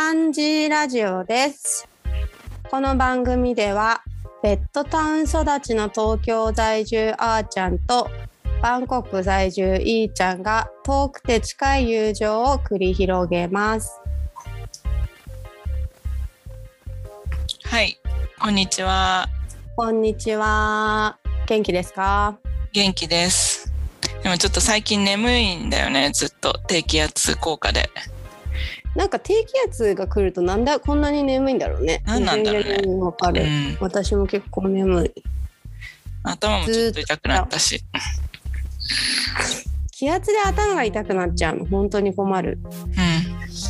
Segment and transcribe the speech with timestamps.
[0.00, 1.88] 漢字ラジオです。
[2.70, 4.04] この番組では、
[4.44, 8.08] ベッドタウン育ちの東京在住あーちゃんと、
[8.62, 14.00] バンコク在住いーちゃんが遠くて近い友情を繰り広げます。
[17.64, 17.98] はい、
[18.38, 19.26] こんにちは。
[19.74, 21.18] こんにちは。
[21.48, 22.38] 元気ですか？
[22.72, 23.72] 元気です。
[24.22, 27.90] でもちょっと最近眠いんだよね、ずっと低気圧効果で。
[28.94, 32.02] なんか低気圧が来るとなんだこんなに眠いんだろうね。
[32.06, 35.22] なんなんだろうねわかる、うん、私も結構眠い。
[36.22, 37.84] 頭もちょっと痛くなったし。
[39.92, 42.58] 気圧で頭が痛くなっちゃうの本当に困る。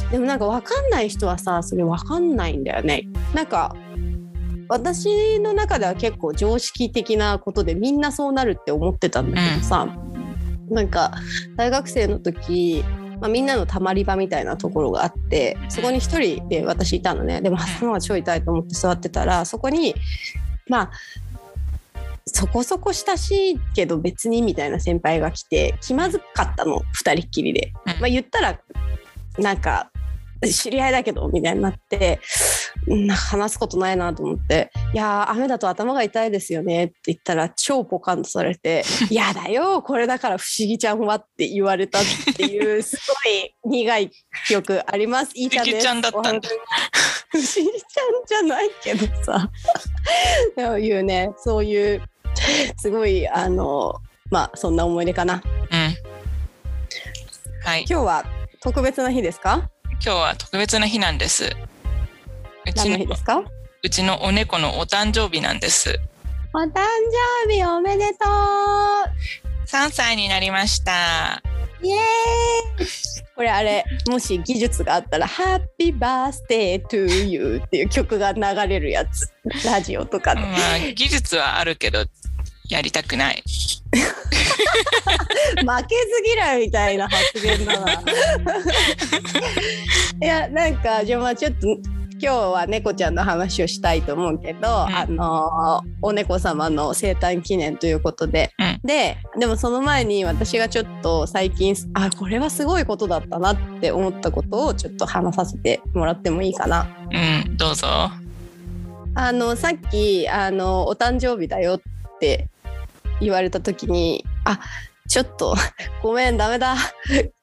[0.04, 3.04] うん、でもなんか分かんない人はさそれ分かんないんだよね。
[3.34, 3.74] なんか
[4.68, 9.88] 私の中では結構常識的なことでみんなそうなるって思ってたんだけどさ、
[10.68, 11.14] なんか
[11.56, 12.84] 大学生の時、
[13.20, 17.40] まあ、みんなのたまり場みたいなところがあってそこに一人で私いたのね。
[17.40, 19.94] でも頭が超痛いと思って座ってたらそこに
[20.68, 20.90] まあ
[22.26, 26.82] そこそこ親しいけど別にみたいな先輩が来て気まずかったの。
[26.92, 27.72] 二人っきりで。
[27.86, 28.00] うん。
[28.00, 28.60] まあ、言ったら
[29.38, 29.90] なんか
[30.46, 32.20] 知り合いだけどみたいになって
[33.30, 42.02] 話すことないなと思って「いやー雨だと頭が痛いですよね」って言ったら超ポカンとされて「いやだよこれだから不思議ちゃんは」って言われたっ
[42.36, 44.10] ていうすごい苦い
[44.46, 45.32] 記憶あります。
[45.34, 45.74] いいちゃんです。
[45.74, 46.48] 不思議ちゃんだったんだ
[47.30, 47.70] 不思議ちゃん
[48.26, 49.50] じゃないけどさ
[50.56, 52.02] でも言うねそういう
[52.78, 53.94] すごいあの
[54.30, 55.42] まあそんな思い出かな。
[55.70, 55.94] うん。
[57.64, 58.24] はい、今日は
[58.60, 59.68] 特別な日ですか？
[60.04, 61.44] 今日は特別な日なんです。
[61.44, 61.48] う
[62.66, 63.42] 何ちのですか？
[63.82, 65.98] うちのお猫のお誕生日なんです。
[66.54, 66.72] お誕
[67.46, 68.24] 生日おめでと
[69.66, 71.42] 3歳になりました。
[71.82, 72.04] うイエーイ
[73.34, 79.30] これあれもし技術があったら「Happy Birthday to You」っていう曲が流れるやつ
[79.64, 82.04] ラジオとかでまあ技術はあるけど
[82.68, 83.42] やりたくない。
[83.92, 83.96] 負
[85.86, 87.92] けず嫌いみたいな発言だな。
[90.20, 91.66] いやなんかじゃあまあちょっと
[92.20, 106.88] 今日は猫ちゃんの話をしたいと思うけど、んあのお猫様の生誕記念ということで、うんででもその前に私がちょっと最近あこれはすごいことだったなって思ったことをちょっと話させてもらってもいいかな。
[107.46, 107.86] うん、どうぞ。
[109.14, 112.48] あのさっきあのお誕生日だよって
[113.20, 114.60] 言われた時にあ
[115.08, 115.56] ちょっと
[116.02, 116.76] ごめんダメだ。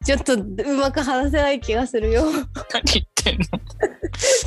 [0.06, 2.24] ちょっと うまく話せない気がするよ。
[2.24, 3.60] 何言ってんの？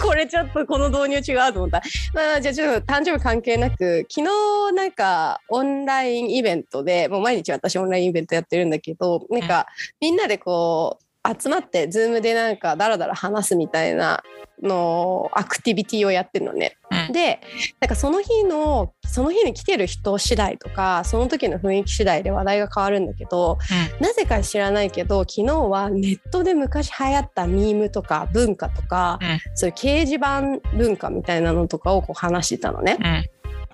[0.06, 1.82] これちょっとこの導入違うと思った。
[2.14, 9.66] まあじゃあちょっと誕生日関係なく昨日なんかオンラインイベントでもう毎日私オンラインイベントやってるんだけどなんか
[10.00, 11.04] みんなでこう
[11.40, 14.22] 集まってズームでなんかダラダラ話すみたいな
[14.62, 16.76] のアクティビティをやってるのね。
[16.90, 17.12] うん。
[17.12, 17.40] で
[17.80, 23.58] なんかその日のその日に来てる人次第とかその時の雰囲気次第で話題が変わるんだけど
[24.00, 29.38] なぜか知らないけど昨日はネットで昔流行ったミームとか文化とか、うん。
[29.54, 30.42] そういう掲示板
[30.76, 32.98] 文化みたいなのとかをこう話してたのね。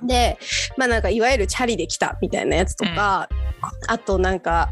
[0.01, 0.07] うん。
[0.07, 0.39] で
[0.77, 3.29] まあなんかいわゆるチャリで来たみたいなやつとか、
[3.89, 4.71] あとなんか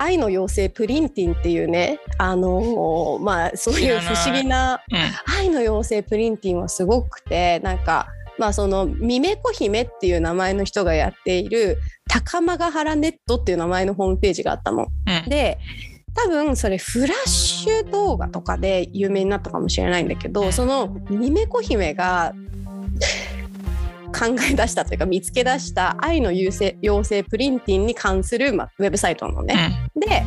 [0.00, 5.38] 愛の妖精プリンティンっていうねあのーまあそういう不思議なうん。
[5.38, 11.78] 愛の妖精プリンティンはすごくてなんかまあそのミメコ姫っていう名前の人がやっている
[12.08, 14.84] 高間ヶ原ネットっていう名前のホームページがあったの。
[14.84, 15.28] うん。
[15.28, 15.58] で
[16.14, 22.32] 多分それフラッシュ動画とかで有名になったかもしれないんだけどそのミメコ姫が
[24.10, 29.90] 考え出したというか見つけ出した愛の妖精妖精プリンティンに関する、まあ、ウェブサイトなのね。
[29.96, 30.24] で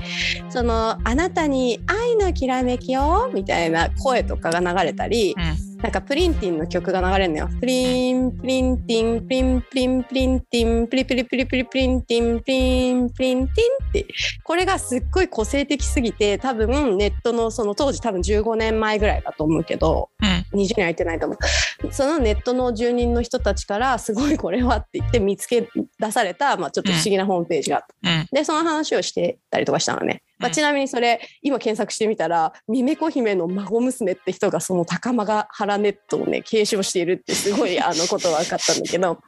[0.50, 7.50] その「あなたに愛のきらめきを」みたいな声とかが流れたりうんなんかプリンティンの曲が流れるのよ。
[7.60, 14.08] プリンプリンティンプリンプリンプリンティンプリプリプリプリプリンティンプリンプリンティンって。
[14.46, 20.62] これがすっごい個性的すぎて多分ネットのその当時多分15年前ぐらいだと思うけどうん。
[20.62, 21.92] 20年空いてないと思う。
[21.92, 25.68] そのネットの住人の人たちからすごいこれはって言って見つけ
[26.00, 28.10] 出された、まあ、ちょっと不思議なホームページがあった。
[28.10, 28.28] うん。
[28.32, 30.54] でその話をしてたりとかしたのね、まあ、うん。
[30.54, 39.20] ちなみにそれ今検索してみたらミメコ姫の孫娘って人がその高間が原ネットをね継承しているってすごい あのことが分かったんだけど。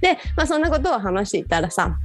[0.00, 1.96] で、まあ、そんなことを話していたらさ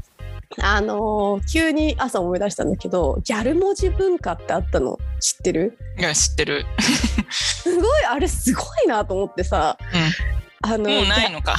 [0.61, 4.99] あのー急に朝思い出したんだけどギャル文字文化ってあったの？
[5.19, 5.77] 知ってる？
[5.97, 6.65] いや知ってる。
[7.31, 9.77] すごいあれすごいなと思ってさ。
[10.65, 11.57] あのもうないのか。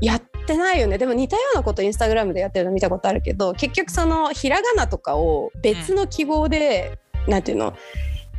[0.00, 0.98] やってないよね。
[0.98, 6.98] でも似たようなことインスタグラムでやってるの見たことあるけど結局そのひらがなとかを別の記号で、
[7.28, 7.74] なんていうの？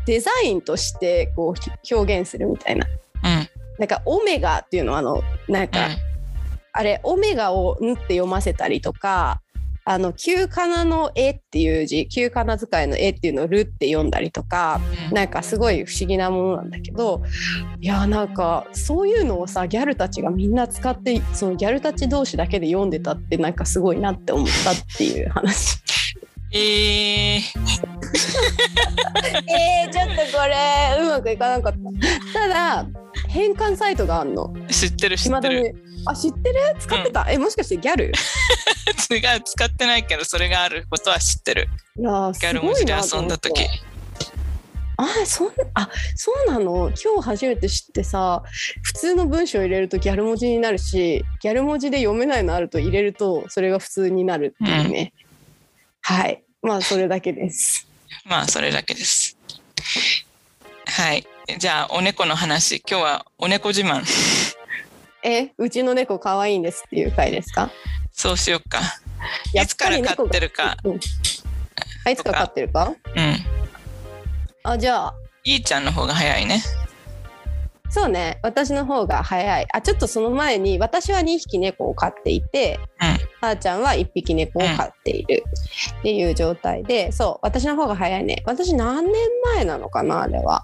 [0.06, 2.86] デザインとしてこう表現するみたいな。
[2.88, 3.50] うん。
[3.78, 4.94] なんかオメガっていうの？
[4.94, 5.88] はあのなんか、
[6.74, 9.42] あれオメガを「ん」って読ませたりとか
[9.90, 17.24] あの旧仮名の「え」っていう字旧仮名使いの「え」っていうのを「る」って読んだりとかうんなんかすごい不思議なものなんだけど
[17.82, 25.80] いやなんかそういうのをさギャルたちがみんな使ってそのギャルたち同士だけで読んでたってなんかすごいなって思ったっていう話。
[26.52, 26.60] えー、
[29.48, 31.74] えー、ちょっとこれうまくいかなかっ
[32.34, 32.40] た。
[32.42, 32.88] ただ
[33.30, 34.54] 変換サイトがあんの？
[34.70, 35.76] 知ってる知ってる。
[36.06, 36.56] あ知ってる？
[36.80, 38.06] 使ってた、えもしかしてギャル？
[39.12, 41.70] 違う使ってないけどそれがあることは知ってる。
[41.98, 43.66] いやーギャル文字で遊んだ時。
[44.98, 46.92] あそんあそうなの？
[47.02, 48.44] 今日初めて知ってさ
[48.84, 55.14] 普通の文章を入れるとギャル文字になるしギャル文字で読めないのあると入れるとそれが普通になるっていうね、
[56.02, 56.44] はい。
[56.62, 57.88] まあそれだけです。
[58.26, 59.38] まあそれだけです。
[60.86, 61.26] はい
[61.58, 62.84] じゃあお猫の話。
[62.88, 64.04] 今日はお猫自慢。
[65.24, 67.72] えうちの猫可愛いんですっていう回ですか？
[68.12, 68.80] そうしよっか。
[69.54, 70.78] やいつから飼ってるか。
[70.84, 71.00] うん。
[72.06, 72.94] あいつから飼ってるか？
[73.16, 73.36] うん。
[74.64, 75.16] あじゃあ。
[75.44, 76.62] いいちゃんの方が早いね。
[77.90, 78.40] そうね。
[78.44, 79.68] 私の方が早い。
[79.74, 83.48] あちょっとその前に私は2匹猫を飼っていてうん。
[83.50, 85.44] あーちゃんは1匹猫を飼っている。
[86.00, 88.44] っていう状態でそう私の方が早いね。
[88.46, 89.14] 私何年
[89.56, 90.64] 前なのかなあれは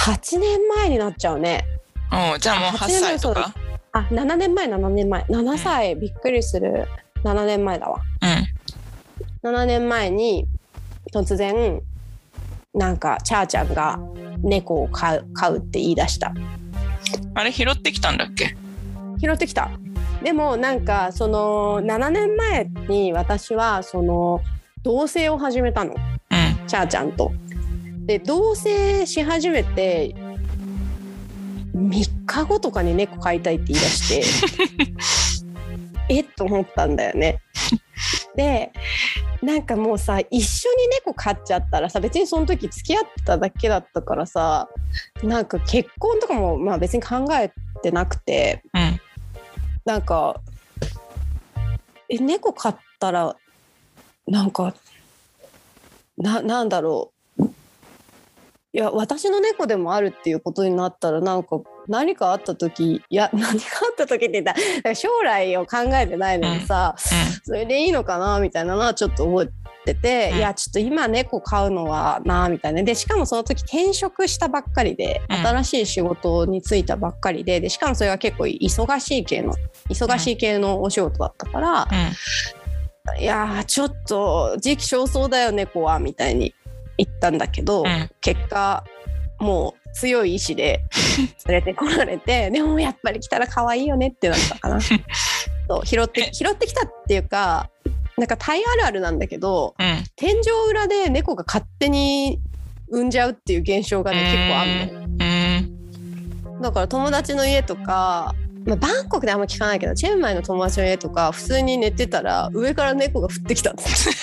[0.00, 1.62] 8年前になっちゃうね。
[2.10, 3.52] おうじゃあもうあ8歳とか？
[3.92, 5.22] あ7年前7年前。
[5.24, 6.88] 7歳、びっくりする。
[7.22, 8.00] 7年前だわ。
[9.42, 9.50] うん。
[9.50, 10.46] 7年前に
[11.12, 11.82] 突然
[12.72, 13.98] なんかチャーちゃんが
[14.38, 16.32] 猫を飼う飼うって言い出した。
[17.34, 18.56] あれ拾ってきたんだっけ？
[19.20, 19.70] 拾ってきた。
[20.22, 24.40] でもなんかその7年前に私はその
[24.82, 25.92] 同棲を始めたの。
[25.92, 26.66] うん。
[26.66, 27.32] チャーちゃんと。
[28.06, 30.14] で同棲し始めて
[31.74, 34.64] 3日後とかに猫飼いたいって言い出して
[36.14, 37.40] えっと思ったんだよね。
[38.34, 38.72] で
[39.42, 44.68] なんかもうさ一緒に猫飼っちゃったらさ別にその時付き合ってただけだったからさ
[45.22, 47.52] なんか結婚とかもまあ別に考え
[47.82, 49.00] てなくてうん
[49.84, 50.40] なんか
[52.08, 53.36] え猫飼ったら
[54.26, 54.74] なんか
[56.18, 57.19] ななんだろう
[58.72, 66.94] いや私の猫でもあるっていうことになったらなんか何かあった時いや 何かあった時って言ったら将来を考えてないのにさ、
[67.42, 69.46] それでいいのかなみたいなのはちょっと思っ
[69.84, 70.38] てて、うん。
[70.38, 72.82] いやちょっと今猫飼うのはなみたいな。
[72.84, 75.36] でしかもその時転職したばっかりで、うん。
[75.38, 79.54] 新しい仕事に就いたばっかりででしかもそれが結構忙しい系の
[79.88, 83.20] 忙しい系のお仕事だったから、うん。
[83.20, 86.54] いやーちょっと時期尚早だよ猫はみたいに
[87.02, 88.10] 言ったんだけど、うん。
[88.20, 88.84] 結果
[89.38, 90.82] もう強い意志で
[91.46, 94.78] 連れてこられて でもやっぱり来たら可愛いよねってなったかな。
[95.68, 97.70] そう拾ってえ拾ってきたっていうか
[98.18, 100.04] なんかタイあるあるなんだけどうん。
[100.16, 102.38] 天井裏で猫が勝手に
[102.88, 105.00] 産んじゃうっていう現象がね結構あるの。
[105.00, 105.04] う
[106.58, 106.60] ん。
[106.60, 108.34] だから友達の家とか、
[108.66, 114.10] まあ、バンコクであんま聞かないけどチェンマイの友達の家とか普通に寝てたら上から猫が降ってきたんです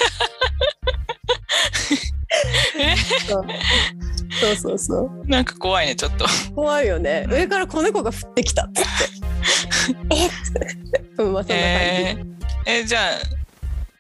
[3.28, 3.46] そう。
[4.40, 5.28] そうそうそう。
[5.28, 6.26] なんか怖いねちょっと。
[6.56, 7.26] 怖いよね。
[7.30, 8.90] 上から子猫が降ってきたっつって。
[10.16, 10.32] え っ
[11.18, 13.00] うんまあそんな感じ、えー、えじゃ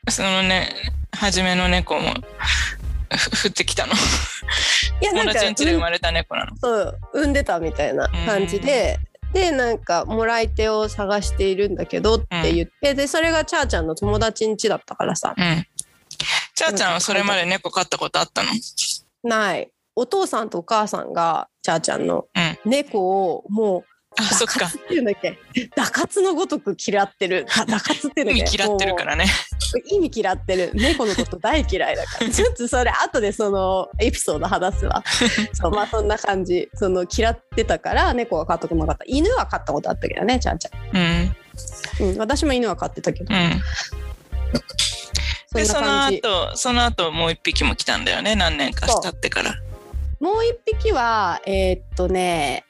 [0.05, 0.69] あそのね
[1.11, 2.13] 初めの猫も
[3.15, 3.93] ふ降ってきたの？
[5.01, 6.57] いやなんか友達ん家で生まれた猫なの？
[6.57, 8.99] そう産んでたみたいな感じで、
[9.33, 15.33] でなんかもらい手を探しているんだけどって言って、でそれがチャーちゃんの友達ん家だったからさ。
[15.37, 15.66] うん
[16.57, 18.49] ちゃーちゃんはそれまで猫飼ったことあったの？
[19.23, 19.69] ない。
[19.95, 22.25] お父さんとお母さんがチャーちゃんの
[22.65, 22.71] うん。
[22.71, 23.83] 猫をもう
[24.19, 24.65] あそっか。
[24.65, 25.37] っていうんだっけ？
[25.75, 27.45] ダカツのごとく嫌ってる。
[27.45, 29.27] だ ダカツっていうんだっ意け味嫌ってるからね。
[29.91, 30.71] 意味嫌ってる。
[30.73, 32.29] 猫のこと大嫌いだから。
[32.33, 35.03] ちょっとそれ後でそのエピソード話すわ。
[35.53, 36.67] そうまあそんな感じ。
[36.73, 39.03] その嫌ってたから猫は飼ったことなかった。
[39.05, 40.99] 犬は飼ったことあったけどねちゃんちうん。
[42.01, 43.31] ゃん、うん、私も犬は飼ってたけど。
[43.31, 43.61] うん
[45.53, 48.35] でその後その後もう一匹も来たんだよね。
[48.35, 49.55] 何年か経ってから。
[50.19, 52.65] もう一匹はえーっとね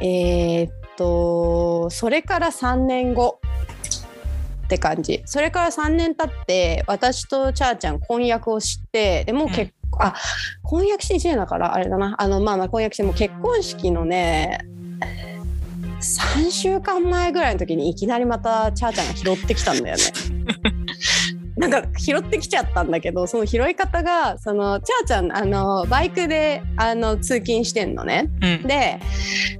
[0.00, 3.40] えーっとそれから3年後。
[4.68, 5.22] って感じ。
[5.24, 10.14] それから3年経って私とチャーちゃん婚約をしてでもう結構、あ
[10.62, 12.14] 婚約して1年だからあれだな。
[12.18, 14.58] あのまあまあ婚約してもう結婚式のね
[16.00, 20.02] 3週間前ぐらいの時にいきなりまたチャーちゃんが拾ってきたんだよね。
[21.58, 29.00] なんか拾ってきちゃったんだけどその拾い方がそのチャーちゃんあのバイクであの通勤してんのね、うん、で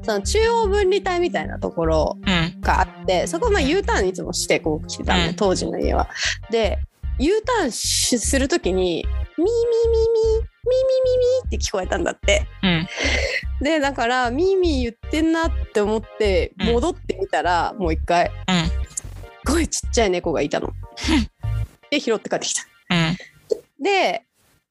[0.03, 2.19] その中央分離帯みたいなところ
[2.61, 6.09] があって、うん、そこを U ターンいつもしてこう来てたんで、うん、当時の家は。
[6.51, 6.79] で
[7.19, 9.05] U ターンする時に
[9.37, 12.47] 「ミーミーミーミーミミミ」って聞こえたんだって。
[13.61, 19.03] でだから「ミーミー言ってんな」って思って戻ってみたら、もう一回、うん、す
[19.45, 20.69] ごいちっちゃい猫がいたの。
[21.91, 22.63] で拾って帰ってきた。
[22.91, 23.17] うん。
[23.83, 24.25] で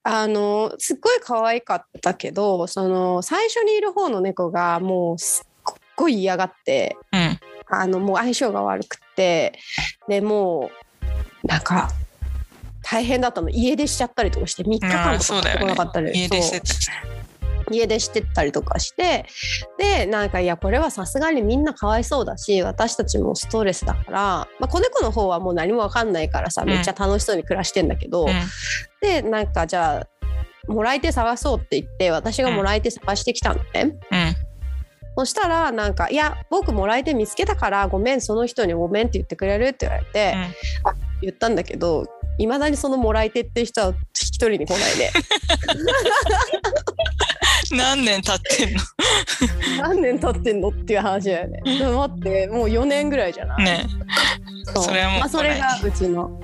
[0.04, 7.40] あのすっごい可愛かったけどその最初にいる方の猫がもうすっごい嫌がってうん。
[7.70, 9.60] あのもう相性が悪くって
[10.08, 10.72] でも
[11.44, 11.90] うなんか
[12.82, 13.50] 大変だったの。
[13.50, 15.62] 家出しちゃったりとかして3日あ間とか帰ってーそうだよね。
[15.62, 16.30] こなかったり
[17.72, 19.26] 家出してったりとかして
[19.78, 26.70] でなんかいやこれはさすがにみんなかわいそうだし私たちもストレスだから、まあ、子猫の方はもう何も分かんないからさうん。
[26.70, 28.32] めっちゃ楽しそうに暮らしてんだけど、うん。
[29.02, 33.96] でなんかじゃあもらい手探そうって言って私がもらい手探してきたのね。
[34.12, 34.48] うん。
[35.20, 40.36] そしたらなんか「いや僕もらい手見つけたからごめんその人にごめん」って言ってくれるって言われて、
[40.84, 42.06] あ言ったんだけど
[42.38, 45.12] いまだにそのもらい手っていう人は一人に来ないで
[47.76, 48.82] 何年経ってんの？
[49.82, 51.62] 何年経ってんのっていう話だよね。
[51.66, 53.86] 待ってもう4年ぐらいじゃない、ね。
[54.74, 54.84] そう。
[54.86, 56.40] それはもうまあ、それがうちの。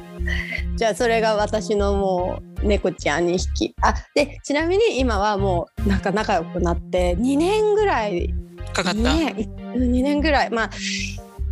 [0.76, 8.34] じゃあそれが私のもう猫ちゃん2匹あでちなみに今はもうなんか仲良くなって2年ぐらい。
[8.74, 9.36] かかった、2年
[9.76, 10.50] 2年ぐらい。
[10.50, 10.70] まあ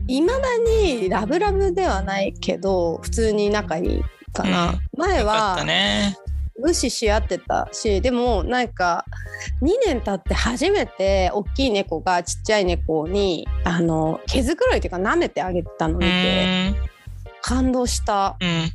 [0.08, 4.01] いまだにラブラブではないけど普通に仲いい
[4.34, 4.80] かな、うん。
[4.98, 6.18] 前はたね
[6.62, 9.06] 無視し合ってたしでもなんか
[9.62, 16.75] 2年経って初めて大きい猫がちっちゃい猫にあの毛づくろいっていうか舐めてあげたのう見てん
[17.41, 18.38] 感動した。
[18.39, 18.72] うん。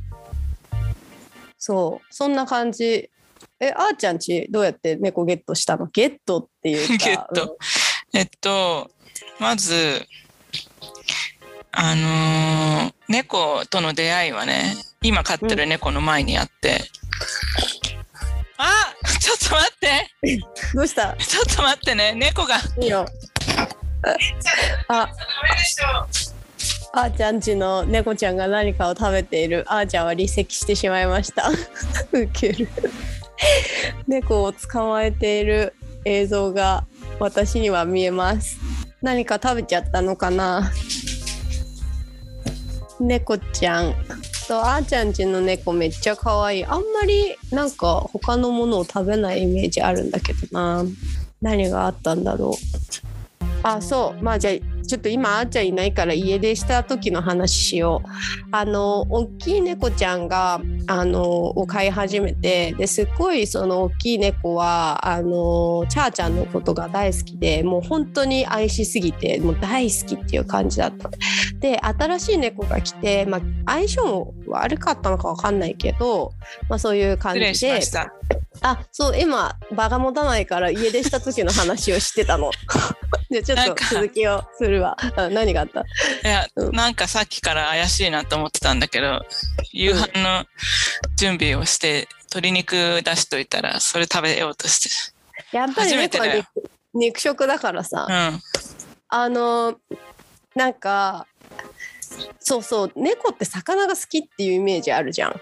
[1.57, 2.13] そう。
[2.13, 3.09] そんな感じ。
[3.59, 5.87] えあーちゃんちどうやって猫ゲットしたの？
[5.87, 7.57] ゲットっていうか ゲット。
[8.13, 8.91] えっと
[9.39, 10.05] まず
[11.71, 16.81] あのー猫との出会いはね今飼ってる猫の前にあって、
[18.57, 19.87] あちょっと待って。
[20.23, 20.39] うん
[20.77, 21.15] どうした？
[21.17, 22.13] ちょっと待ってね。
[22.15, 22.57] 猫が。
[22.79, 23.05] いいよ。
[24.87, 25.07] あ。
[26.93, 29.63] あーちゃんちの猫ちゃんが何かを食べている。
[29.67, 31.49] あーちゃんは離席してしまいました。
[32.11, 32.67] ウケる。
[34.07, 36.85] 猫を捕まえている映像が
[37.19, 38.57] 私には見えます。
[39.01, 40.71] 何か食べちゃったのかな？
[42.99, 43.95] 猫ちゃん
[44.47, 46.65] とあーちゃんちの猫めっちゃ可愛い。
[46.65, 50.85] あんまりなんか他のものを食べないイメージあるんだけどな。
[51.41, 53.16] 何があったんだろう。
[53.75, 54.23] あそう。
[54.23, 54.53] まあじゃあ
[54.87, 58.09] ちょっと今あーちゃんいないから家出した時の話しよう。
[58.51, 71.09] あの大きい猫ちゃんがあのを飼い始めてですっごいその大きい猫はあのチャーちゃんのことが大好きでもう本当に愛しすぎてもう大好きっていう感じだった。
[71.59, 76.31] で新しい猫が来て、まあ、相性も悪かったのかわかんないけど、
[76.69, 77.53] まあ、そういう感じで。
[77.53, 78.13] した。
[78.61, 82.51] あそう今場が持たないから家出した時の話をしてたの。
[83.29, 84.97] じゃあちょっと続きをするわ。
[85.15, 85.81] あ何があった？
[85.81, 85.83] い
[86.23, 86.75] や、うん。
[86.75, 89.25] なんかさっきから怪しいなと思ってたんだけど
[89.71, 90.45] 夕飯の
[91.17, 95.11] 準備をして鶏肉出しといたらそれ食べようとし
[95.51, 95.55] て。
[95.55, 96.47] やっぱり猫は肉
[96.93, 98.41] 肉食だからさ、うん。
[99.09, 99.77] あの
[100.55, 101.27] なんか
[102.39, 105.31] そうそう猫って魚が好きっていうイメージあるじゃん。
[105.31, 105.37] うん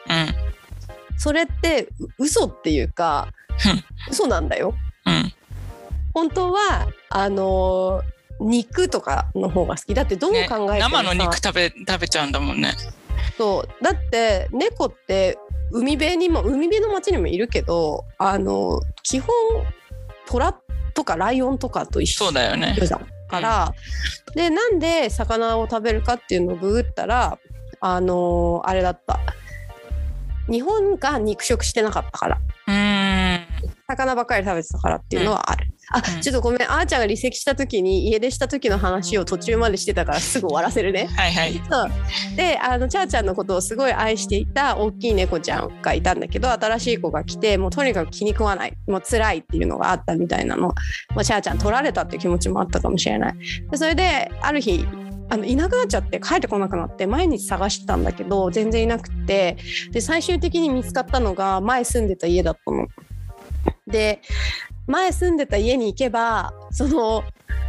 [1.18, 3.30] それってう嘘っていうか
[4.10, 4.74] 嘘なんだよ。
[5.06, 5.32] うん。
[6.14, 8.02] 本当はあの
[8.40, 9.94] 肉とかの方が好き。
[9.94, 12.74] だってどう考えねてもさ、生の肉食べ食べちゃうんだもんね。
[13.38, 13.84] そう。
[13.84, 15.38] だって猫って
[15.72, 19.30] 海辺にも海辺の町にもいるけどあの基本
[20.28, 20.54] 虎
[20.94, 22.76] とかライオンとかと一緒そうだよね。
[23.28, 23.74] から、
[24.36, 27.40] でなんで魚を食べるかっていうのをググったら
[27.80, 29.20] あのあれだった
[30.50, 32.38] 日本が肉食してなかったから。
[32.68, 33.46] うーん。
[33.88, 36.22] 魚ばっかり食べてたからっていうのはある、あうん。
[36.22, 41.08] ちょっとごめんあーちゃんが離席した時に家出した時の話を途中までしてたからすぐ終わらせるね。
[41.16, 41.62] はいはい。
[41.70, 41.92] そう。
[42.36, 48.74] であのチャーちゃんのことをすごい愛していた大きい猫ちゃんがいたんだけど新しい子が来てもうとにかく気に食わない。
[48.88, 53.36] もう辛いっていうのがあったみたいなの、まあ、チャーちゃん取られたっていう気持ちもあったかもしれない。
[53.70, 54.86] でそれである日
[55.30, 59.58] あのいなくなっちゃって帰ってこなくなって毎日探してたんだけど全然いなくて
[59.92, 62.88] で最終的に見つかったのが前住んでた家だったの。
[63.88, 64.22] で
[64.88, 67.24] 前住んでた家に行けばその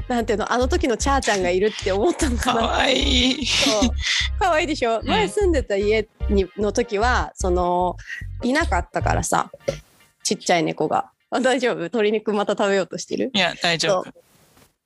[0.09, 2.61] なんていうのあの時のチャーちゃんがいるって思ったのかな。
[2.61, 3.47] かわいい。
[3.47, 3.91] そう
[4.39, 5.07] 可愛いでしょ、ん。
[5.07, 7.97] 前住んでた家にの時はその
[8.43, 9.51] いなかったからさ
[10.23, 11.11] ちっちゃい猫が。
[11.31, 11.77] あ大丈夫？
[11.77, 13.31] 鶏肉また食べようとしてる？
[13.35, 14.26] いや、大丈夫。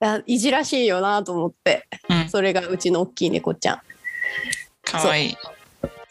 [0.00, 1.86] あいじらしいよなと思って。
[2.08, 3.80] うん、それがうちの大きい猫ちゃん。
[4.82, 5.36] かわいい。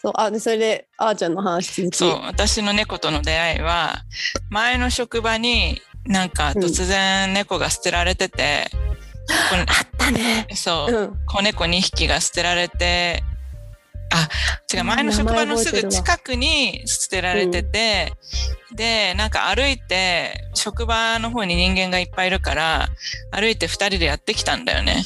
[0.02, 0.14] そう。
[0.16, 4.04] あでそれであーちゃんの話続きそう、私の猫との出会いは、
[4.50, 8.70] 前の職場になんか突然猫が捨てられてて、
[9.50, 10.48] これ あったね。
[10.56, 11.26] そう、うん。
[11.26, 13.24] 子猫2匹が捨てられて、
[14.12, 14.30] あ、
[14.74, 18.14] 違う、うん前の職場のすぐ近くに捨てられてて、
[18.74, 22.90] で、なんか歩いて、職場の方に人間がいっぱいいるから、
[23.32, 25.04] 歩いて2人でやってきたんだよね。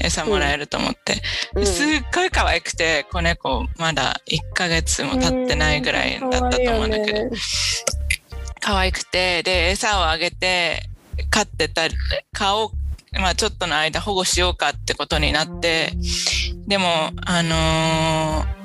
[0.00, 1.20] 餌もらえると思って。
[1.54, 1.64] うん。
[1.64, 7.30] ですっごい可愛くて、子猫まだ1ヶ月も経ってないぐらいだったと思うんだけど、うん
[8.60, 10.82] 可愛くて、で、餌をあげて、
[11.30, 11.82] 飼ってた
[12.32, 12.70] 顔を、
[13.12, 15.92] まあちょっとの間保護しようかってことになって、
[16.68, 18.58] でも、あのー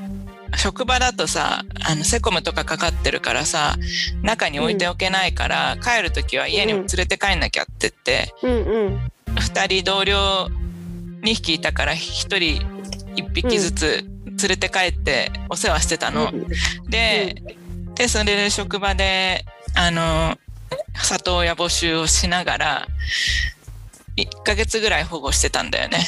[0.55, 3.75] 職場だとさ、あの、セコムとかかかってるからさ、
[4.21, 8.99] 中に置いておけないから、帰るときは家に連れて帰んなきゃって言って、うんうん。
[9.39, 10.47] 二人同僚
[11.23, 12.61] 2匹いたから一人
[13.15, 16.31] 一匹ずつ連れて帰ってお世話してたの。
[16.87, 17.41] で、
[17.95, 19.45] で、それで職場で、
[19.75, 20.37] あの、
[20.93, 22.87] 里親募集をしながら、
[24.17, 26.05] 1ヶ月ぐらい保護してたんだよね。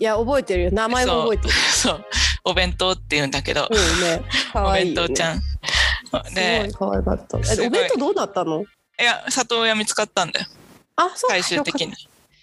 [0.00, 0.70] いや覚えてるよ。
[0.72, 1.50] 名前も覚えてる。
[1.76, 2.04] そう。
[2.44, 4.22] お弁当って言うんだけど、うんね。
[4.50, 5.40] 可いよ、ね、弁当ちゃん。
[5.40, 5.44] す
[6.10, 7.38] ごでい、可愛かった。
[7.38, 8.62] えお弁当どうだったの？
[8.62, 8.64] い
[9.02, 10.46] や、里親見つかったんだよ。
[10.96, 11.30] あそう。
[11.30, 11.92] 最終的に。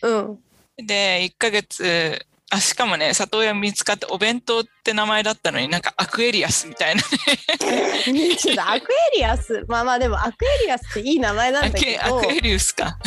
[0.03, 0.39] うん。
[0.77, 8.35] で、1ヶ月、あ、しかもね、里親見つかってお弁当って名前だったのになんかアクエリアスみたいなね。
[8.37, 9.65] ちょっとアクエリアス？
[9.67, 12.19] まあまあでもアクエリアスっていい名前なアんだけど。
[12.19, 12.97] アクエリウスか。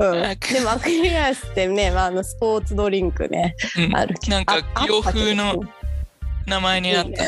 [0.00, 0.38] うん。
[0.52, 3.96] でもアクエリアスってね、まあ、あのスポーツドリンクねうん。
[3.96, 5.62] あるなんかあ洋風の
[6.46, 7.24] 名前になった。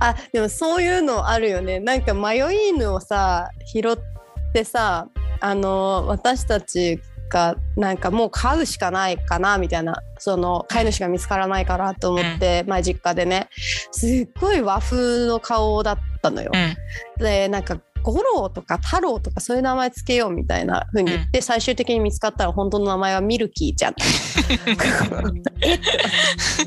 [0.00, 1.78] あでもそういうのあるよね。
[1.78, 5.06] なんか迷い犬をさ拾ってさ
[5.38, 7.00] あの私たち
[7.32, 13.48] がなんかもう飼うしかないかなみたいなその飼い主が見つからないからと思って、前実家でね
[13.90, 16.50] すっごい和風の顔だったのよ。
[16.54, 16.76] うん。
[17.24, 24.42] でなんか五郎とか太郎とかそういう名前つけようみたいな風に言って、最終的に見つかったら本当の名前はミルキーちゃん そ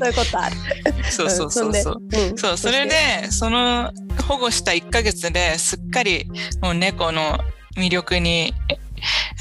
[0.04, 0.56] ういうことある。
[1.10, 1.98] そうそうそうそう。
[2.36, 3.92] そう、それで、その
[4.26, 6.26] 保護した1ヶ月ですっかり
[6.62, 7.38] もう猫の
[7.76, 8.54] 魅力に、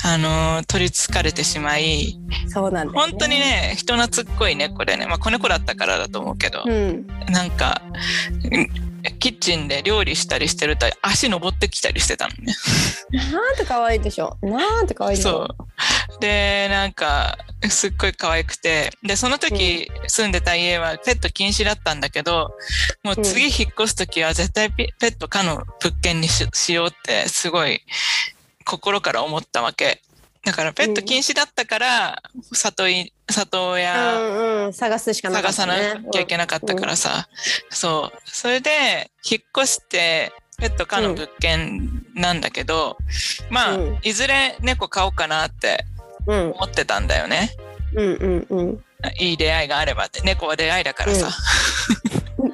[0.07, 2.93] あのー取りつかれてしまい、そうなんね。
[2.93, 7.07] 本当にね、人懐っこい猫でね、まあ子猫だったからだと思うけど、うん。
[7.31, 7.81] なんか、
[8.51, 8.85] うん
[9.19, 12.53] キッチンで料理したりしてると足登ってきたりしてたのね。
[13.31, 14.35] なんて可愛いでしょ。
[14.41, 15.17] なんて可愛い。
[15.17, 16.19] そう。
[16.19, 17.37] で、なんか、
[17.69, 22.51] すっごい可愛くて、で、その時住んでた家はペット禁止だったんだけど、
[23.03, 27.81] もう次引っ越す時は絶対ペペット可の物件にししようってすごい
[28.65, 30.01] 心から思ったわけ。
[30.43, 32.21] だからペット禁止だったから、
[32.53, 35.89] 里い里親うんうん、探すしかなか探った、ね。
[35.93, 37.27] さなきゃいけなかったからさ、
[37.71, 38.19] そう。
[38.25, 42.97] それで、引っ越して、ペット可の物件なんだけど、
[43.49, 45.83] まあ、うんいずれ猫飼おうかなって
[46.27, 46.51] うん。
[46.51, 47.51] 思ってたんだよね。
[47.95, 48.85] うんうんうん
[49.19, 50.21] いい出会いがあればって。
[50.21, 51.29] 猫は出会いだからさ。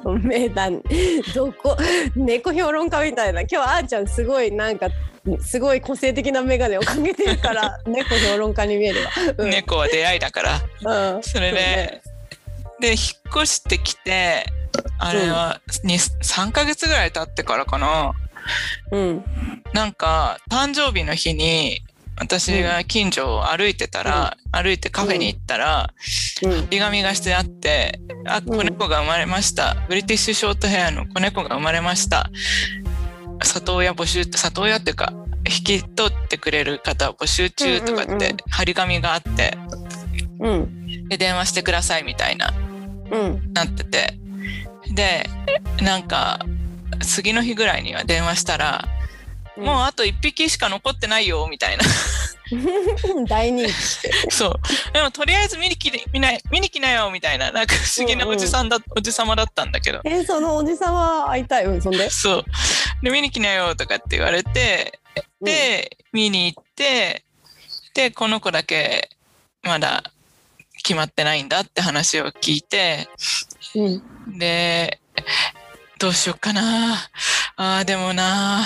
[0.04, 0.22] うん。
[0.22, 0.82] 名談。
[1.34, 1.76] どこ、
[2.16, 3.42] 猫評論家みたいな。
[3.42, 4.88] 今日あーちゃんすごいなんか。
[5.40, 9.10] すごい個性的な眼鏡をかけてるから 猫評論家に見えるわ。
[9.38, 11.14] うん、猫は出会いだから。
[11.14, 12.02] うん、それで、
[12.80, 12.96] で、引っ
[13.42, 14.46] 越してきて、
[14.98, 18.12] あれは、に3ヶ月ぐらい経ってからかな。
[18.90, 19.24] うん、
[19.72, 21.82] なんか、誕生日の日に、
[22.22, 25.92] 私が近所を歩いてたら、歩いてカフェに行ったら、
[26.44, 29.76] うん、紙がしてあって、あ、子猫が生まれました。
[29.88, 32.30] ブリティッシュショートヘアの子猫が生まれました。
[33.42, 35.12] 里親募集って、里親っていうか、
[35.48, 39.58] 引き取ってくれる方募集中とかってうんうんうん張り紙があって、
[40.38, 42.54] うん、で、電話してくださいみたいな、
[43.10, 44.14] うん、なってて。
[44.94, 45.28] で、
[45.82, 46.38] なんか、
[47.00, 48.88] 次の日ぐらいには電話したら、
[49.56, 51.84] もうあと一匹しか残ってないよ、みたいな。
[53.14, 53.72] うん、大人気。
[54.30, 54.60] そう。
[54.92, 60.00] でもとりあえず見に来て見ない見に来なよみたいな、なんか不思議なおじさんだ、おじさまだったんだけど。
[60.04, 61.64] えー、そのおじさま会いたい？
[61.64, 62.10] うん、そんで？
[62.10, 62.44] そう。
[63.02, 64.98] で、見に来なよとかって言われて、
[65.40, 67.24] で、見に行って、
[67.94, 69.10] で、この子だけ
[69.62, 70.02] まだ
[70.82, 73.08] 決まってないんだって話を聞いて、
[73.74, 73.88] う
[74.30, 74.98] ん、で、
[76.02, 76.94] どうしようかな。
[77.54, 78.64] ああでもな。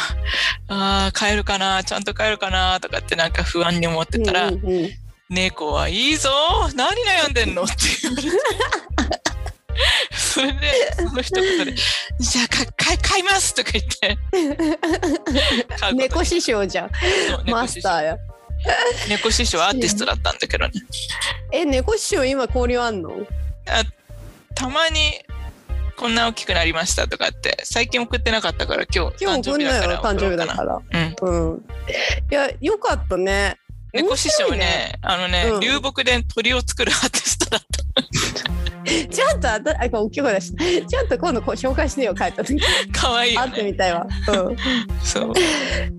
[0.69, 1.85] あー帰るかな。
[1.85, 4.91] ちゃんと帰るかなとかってなんか不安に思ってたら、うんうんうん。
[5.29, 6.31] 猫はいいぞ。
[6.75, 8.31] 何悩んでんのって言われて。
[10.17, 11.75] それでその一言で
[12.19, 14.17] 「じゃあか買い買います」とか言って。
[15.93, 16.91] 猫師匠じゃん。
[17.51, 18.17] マスターや。
[19.11, 20.73] 猫師匠はアーティストだったんだけどね。
[21.53, 23.11] え猫師匠今交流あんの？
[23.69, 23.83] あ
[24.55, 25.21] たまに
[25.97, 30.81] こんな大きくなりましたとかって最近送ってなかったから今日今日送んなよ誕生日だらから。
[31.23, 31.53] うん。
[31.53, 31.65] うん。
[32.31, 33.57] いやよかったね。
[33.93, 34.93] 猫師匠面白いね。
[35.01, 35.61] あのね、うん。
[35.61, 37.67] 流木で鳥を作るアーティストだった。
[38.87, 42.61] ちゃんとあたあ大きい声だしちゃんと今度こう紹介してよ帰った時。
[42.93, 44.07] 可愛いよ会ってねみたいわ。
[44.29, 44.57] うん。
[45.03, 45.33] そう。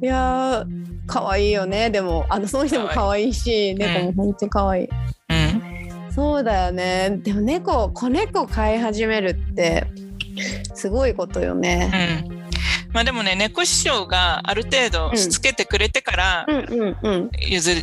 [0.01, 0.65] いやー
[1.07, 1.89] 可愛いよね。
[1.89, 3.75] でもあのその人も可愛いしい。
[3.75, 4.89] 猫も本当に可愛い、
[5.29, 5.86] うん
[6.17, 7.19] そうだよね。
[7.21, 9.85] でも猫子猫飼い始めるって
[10.73, 12.25] すごいことよね。
[12.25, 12.37] うん。
[12.91, 16.47] まあでもね猫師匠がある程度しつけてくれてから
[17.47, 17.75] 譲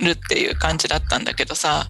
[0.00, 1.86] るっていう感じだったんだけどさ。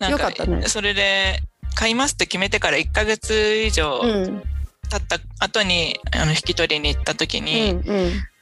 [0.00, 0.32] なんか
[0.66, 1.40] それで
[1.76, 4.42] 買いますって決めてから1ヶ月以上うん。
[4.90, 7.84] 経った後にあの引き取りに行った時うに、んうん。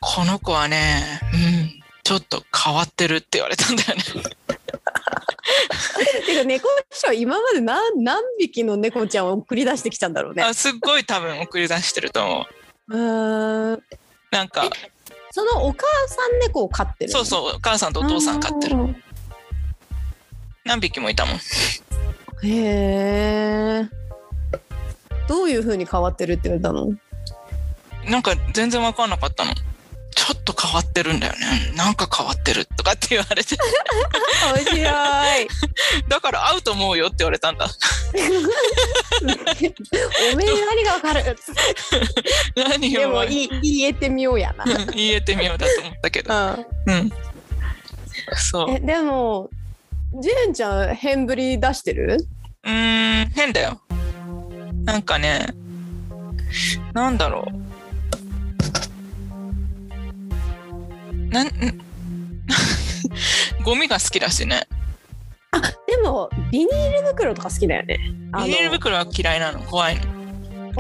[0.01, 4.05] この子はね、うん、ちょっと変わってるって言われたんだよね。
[6.27, 10.43] てか猫師匠今まで何何匹の猫ちゃんを送り出してきたんだろうね。
[10.43, 12.47] あすっごい多分送り出してると思
[12.89, 12.97] う。
[12.97, 13.83] うーん。
[14.31, 14.65] なんか
[15.31, 18.77] そのお母さん猫を飼ってるそうそうお母さんとお父さん飼ってる。
[18.77, 18.95] る
[20.65, 21.37] 何匹もいたもん。
[21.37, 21.41] へ
[22.43, 23.89] え
[25.27, 26.93] どういう風に変わってるって言われたの？
[28.11, 29.53] なんか全然分かんなかったの。
[30.29, 31.39] ちょっと変わってるんだよね。
[31.75, 33.57] なんか変わってるとかって言われて。
[34.55, 34.83] 面白い
[36.09, 37.67] だから会うと思うよって言われたんだ。
[38.13, 38.17] お
[40.37, 41.25] めえ何がわかる？
[42.57, 46.35] 何をでもいい言えてみようやな、うん言えてみようだと思ったけど。
[46.35, 46.37] う
[46.93, 47.11] ん。
[48.37, 48.71] そう。
[48.75, 49.49] えでも
[50.21, 52.19] ジェンちゃん変ぶり出してる？
[52.65, 53.81] うーん、変だよ。
[54.85, 55.47] なんかね、
[56.93, 57.68] なんだろう。
[61.31, 61.51] なん、ん
[63.65, 64.67] ゴミが好きだしね。
[65.87, 67.99] でもビニール袋とか好きだよね
[68.45, 70.03] ビニール袋は嫌いなの、怖いの。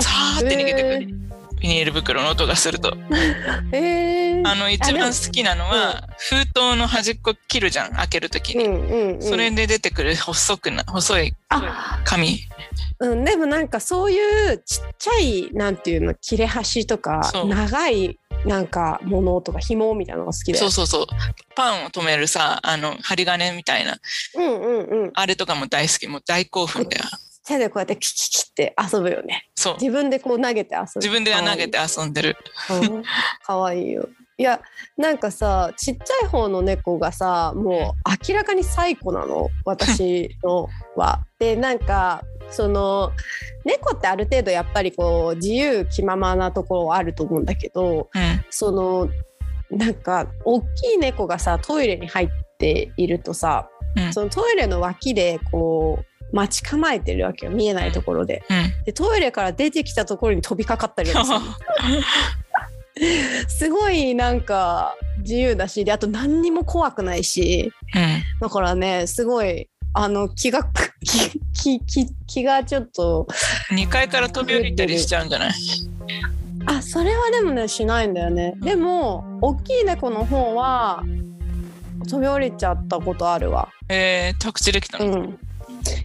[0.01, 1.19] さーって逃げてくる。
[1.61, 2.97] ビニール袋の音がすると。
[3.73, 8.67] えー、あの、一番好きなのは、封筒の端っこ切るじゃん、開けるときに。
[8.67, 12.41] うんうんうん、それで出てくる細くな、細いあ紙。
[13.01, 21.55] うん、でもなんかそういうちっちゃいなんていうの切れ端とか長いなんかものとか紐みたいなのが好きだよそうそうそう。
[21.55, 23.99] パンを止めるさ、あの、針金みたいな。
[24.37, 26.07] うんうんうんあれとかも大好き。
[26.07, 27.05] もう大興奮だよ。
[27.49, 29.75] 手でこうやってキキキって遊ぶよねそう。
[29.81, 32.37] 自分でこう投げて遊ぶ自分で投げて遊んでる。
[33.43, 34.61] かわいいよいや
[34.97, 41.25] なんかさちっちゃい方の猫がさもう明らかに最古なの私のは。
[41.41, 43.13] でなんかその
[43.65, 48.45] 猫ってある程度やっぱりこう自由気ままなところはあると思うんだけどうん。
[48.51, 49.09] その
[49.71, 54.13] なんか大きい猫がさトイレに入っているとさうん。
[54.13, 58.43] そのトイレの脇でこう待ち構えてるわけよ見えないところで。
[58.49, 58.85] うん。
[58.85, 61.25] でトイレから出てきたところに飛びかかったりとか
[63.49, 68.23] すごいなんか自由だしであと何にも怖くないしうん。
[68.41, 70.69] だからねすごいあの気が
[71.03, 73.27] 気気気気がちょっと
[73.73, 75.53] 2階から飛び降りたりしちゃうんじゃない？
[76.67, 78.55] あそれはでもねしないんだよね。
[78.61, 81.03] でも大きい猫の方は
[82.09, 83.69] 飛び降りちゃったことあるわ。
[83.89, 85.39] えー、着地できたの、うん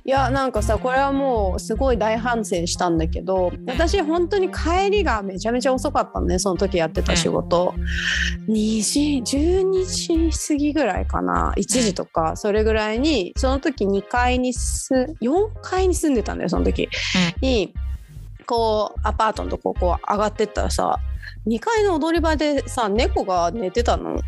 [0.05, 7.73] いやなんかさこれはもうすごい大反省したんだけど私本当に帰りがめちゃめちゃ遅かったのねその時やってた仕事、
[8.47, 8.83] 2
[9.23, 9.85] 時12
[10.31, 16.89] 時過ぎぐらいかな1時とかそれぐらいにその時2階にす4階に住んでたんだよその時、
[17.41, 17.73] に
[18.45, 20.99] こうアパートのとここう上がってったらさ
[21.47, 24.11] 2階の踊り場でさ猫が寝てたの。
[24.11, 24.19] うん。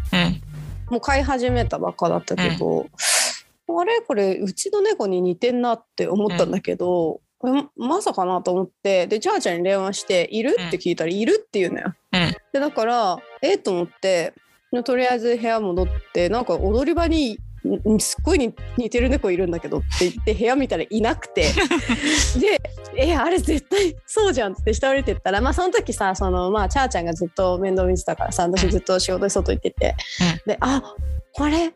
[0.89, 2.85] もう飼い始めたばっかだったけど、
[3.67, 4.01] あれ？
[4.01, 11.93] これうちの猫に似てんなって思ったんだけど、これまさかなと思ってでチャーちゃんに電話して「いる?」って聞いたら「いる?」って言うのよ。
[12.13, 12.31] うん。
[12.53, 13.55] でだからえ？
[13.55, 14.33] っと思って
[14.83, 17.39] とりあえず部屋戻ってなんか踊り場に
[17.87, 21.47] んすっごいに似てる猫いるんだけどって言って部屋見たらいなくて。
[22.39, 22.61] で
[22.97, 29.95] 「えあれ絶対そうじゃん」って下降りてったらまあその時さそのまあチャーちゃんがずっと面倒見てたからさ私ずっと仕事で外行ってて、
[30.45, 30.95] で「あ
[31.33, 31.73] これ？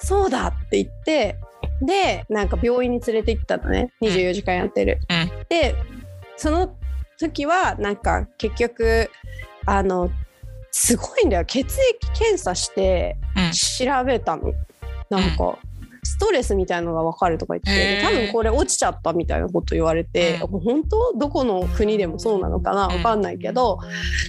[0.00, 1.36] そうだ」って言って
[1.82, 3.92] でなんか病院に連れて行ったのね。
[4.02, 4.98] 24時間やってる。
[5.08, 5.46] うん。
[5.48, 5.74] で
[6.36, 6.74] その
[7.18, 9.10] 時はなんか結局
[9.66, 10.10] あの
[10.70, 11.44] すごいんだよ。
[11.44, 13.52] 血液検査してうん。
[13.52, 14.52] 調べたの、
[15.08, 15.58] なんか
[16.02, 23.80] ストレスみたいのが分かるとか言って多分これ落ちちゃったみたいなこと言われて、う本当どこの国でもそうなのかなうん分かんないけど、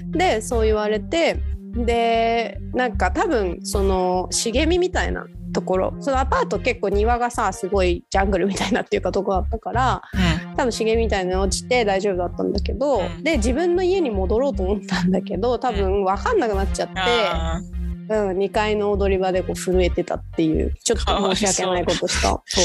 [0.08, 1.38] でそう言われて
[1.74, 5.94] でなんか多分その茂みみたいなところ。
[6.00, 10.56] そのアパート結構庭がさすごいジャングルみたいなっていうかとこだったからうん。
[10.56, 13.24] 多分茂みみたいなの落ちて大丈夫だったんだけど、うん。
[13.24, 16.94] で自分の家に戻ろうと思ったんだけど多分分かんなくなっちゃって。
[16.98, 17.62] あ
[18.10, 22.62] うん、2階の踊り場でこう震えてたっていうちょっと申し訳ないことしたそ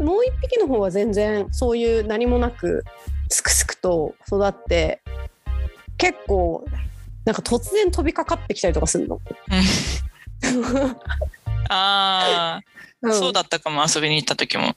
[0.00, 0.04] う。
[0.04, 2.84] もう一匹の方は全然そういう何もなく
[3.28, 5.02] すくすくと育って
[5.98, 6.64] 結構
[7.24, 9.20] なんか突然飛びかかってきたりとかするの。
[10.42, 10.96] ー。
[11.68, 12.60] あ
[13.12, 14.74] そうだったかも遊びに行った時も。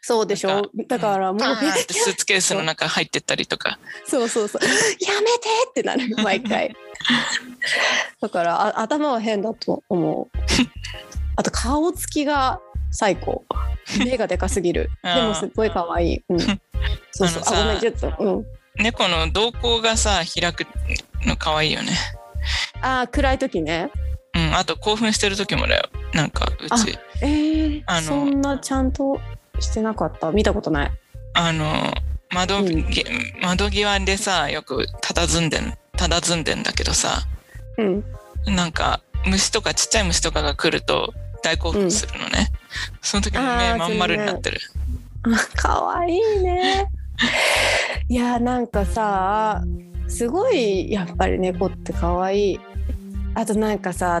[0.00, 0.68] そうでしょ。
[0.88, 3.78] だからもう、バーンってスーツケースの中入ってったりとか。
[4.04, 4.62] そうそうそう。
[4.64, 4.68] や
[5.20, 6.74] めてってなる毎回。
[8.20, 10.38] だからあ頭は変だと思う。
[11.36, 13.44] あと顔つきが最高。
[13.98, 14.90] 目がでかすぎる。
[15.02, 17.42] でもすっごい可愛い、うん、そうそう。
[17.46, 18.12] あごめんちょっと。
[18.18, 18.46] うん。
[18.82, 20.66] 猫の瞳孔がさ開く
[21.26, 21.92] の可愛いよね。
[22.80, 23.90] あー暗い時ね。
[24.34, 25.88] うんあと興奮してる時もだよ。
[26.14, 26.98] なんかうち。
[27.20, 29.20] えー、あのそんなちゃんと
[29.60, 30.32] してなかった？
[30.32, 30.90] 見たことない。
[31.34, 31.92] あの
[32.34, 32.86] 窓,、うん。
[33.42, 37.22] 窓際でさよく佇んでん佇んでんだけどさ。
[37.78, 38.04] うん。
[38.46, 42.48] なんか虫とかちっちゃい虫とかが来ると大興奮するのね、
[43.00, 44.60] その時も目まん丸になってる。
[45.24, 46.86] あ可愛いね。
[48.08, 49.62] いやなんかさ
[50.12, 52.60] すごいやっぱり猫って可愛い。
[53.34, 54.20] あとなんかさ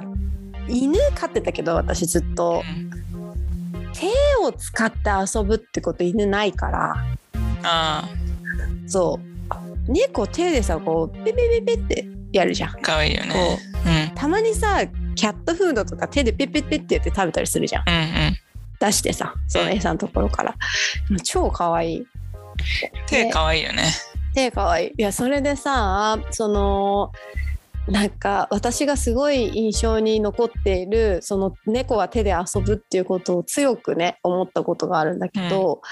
[0.66, 2.62] 犬飼ってたけど私ずっと。
[3.92, 4.06] 手
[4.42, 6.94] を使って遊ぶってこと犬ないから。
[7.62, 8.08] あ
[8.86, 9.20] そ
[9.88, 9.92] う。
[9.92, 12.70] 猫手でさこうペペペペってやるじゃん。
[12.70, 13.28] あ可愛いよこ
[13.84, 17.84] ねうたまにさキャットフードとか手でペペペってやって食べたりするじゃん。
[17.86, 18.00] うんうん。
[18.00, 18.36] うん
[18.80, 20.56] 出してさその餌のところから。
[21.22, 22.06] 超可愛い。
[23.06, 23.84] 手可愛いよね
[24.34, 25.02] 手可愛いい。
[25.02, 27.12] やそれでさその
[27.88, 35.82] なんか私がすごい印象に残っているその猫は手で遊ぶっていうことを強くね思ったことがあるんだけど、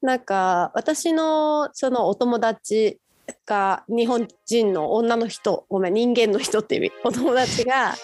[0.00, 2.98] なんか私のそのお友達
[3.46, 7.94] が日本人の女の人ごめん人間の人っていう意味 お友達が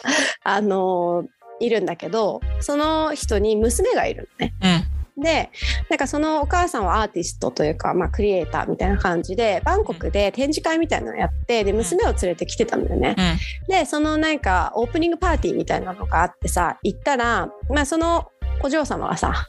[0.44, 1.24] あの
[1.60, 4.54] いるんだけどその人に娘がいるのね。
[4.62, 4.89] うん
[5.20, 5.50] で
[5.88, 13.14] なんかそのお母さんはアーティストというか、まあ、クリエイターみたいな感じでバンコクで展示会みたいなのやってで娘を連れてきてたんだよね。
[13.16, 13.66] うん。
[13.68, 18.30] でそのなんかオープニングパーティーみたいなのがあってさ行ったら、まあ、その
[18.62, 19.48] お嬢様がさ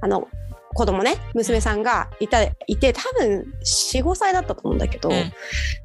[0.00, 0.28] あの
[0.72, 5.32] 子供ね娘さんがいたいて多分45歳だったと思うんだけど、うん。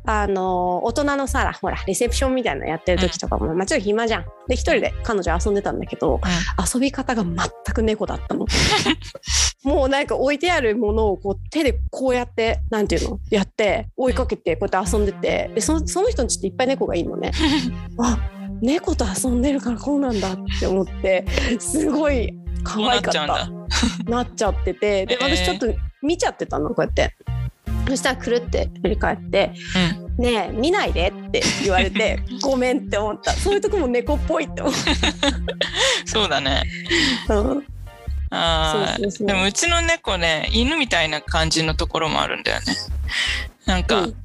[0.05, 4.25] あの大人のさほらレセプションみたいなのやってる時とかも、まあ、ちょっと暇じゃん。
[4.47, 6.21] で一人で彼女遊んでたんだけど
[6.73, 7.35] 遊び方が全
[7.73, 8.45] く猫だったの。
[9.63, 13.19] もうなんか置いてあるものをこう手でこうやってなんていうの？
[13.31, 17.31] やって追いかけてこうやって遊んでてでそのその人のちっていっぱい猫がいるのね。
[17.97, 18.19] あ
[18.61, 21.25] 猫と遊んでるからこうなんだって思って
[21.59, 23.49] すごい可愛かった
[24.05, 25.67] なっちゃってて で私ちょっと
[26.01, 27.15] 見ちゃってたのこうやって。
[27.87, 29.51] そしたらくるって振り返って
[30.17, 33.31] 「ねえ見ないで」って言われて「ごめん」って思った。
[33.33, 34.73] そういうとこも猫っぽいって思っ
[36.05, 36.63] そうだね。
[37.27, 37.35] た。
[37.35, 37.63] うん。
[38.31, 42.75] あでもうちの猫ね犬みたいな感じのところもあるんだよね。
[43.67, 44.15] なんか、うん。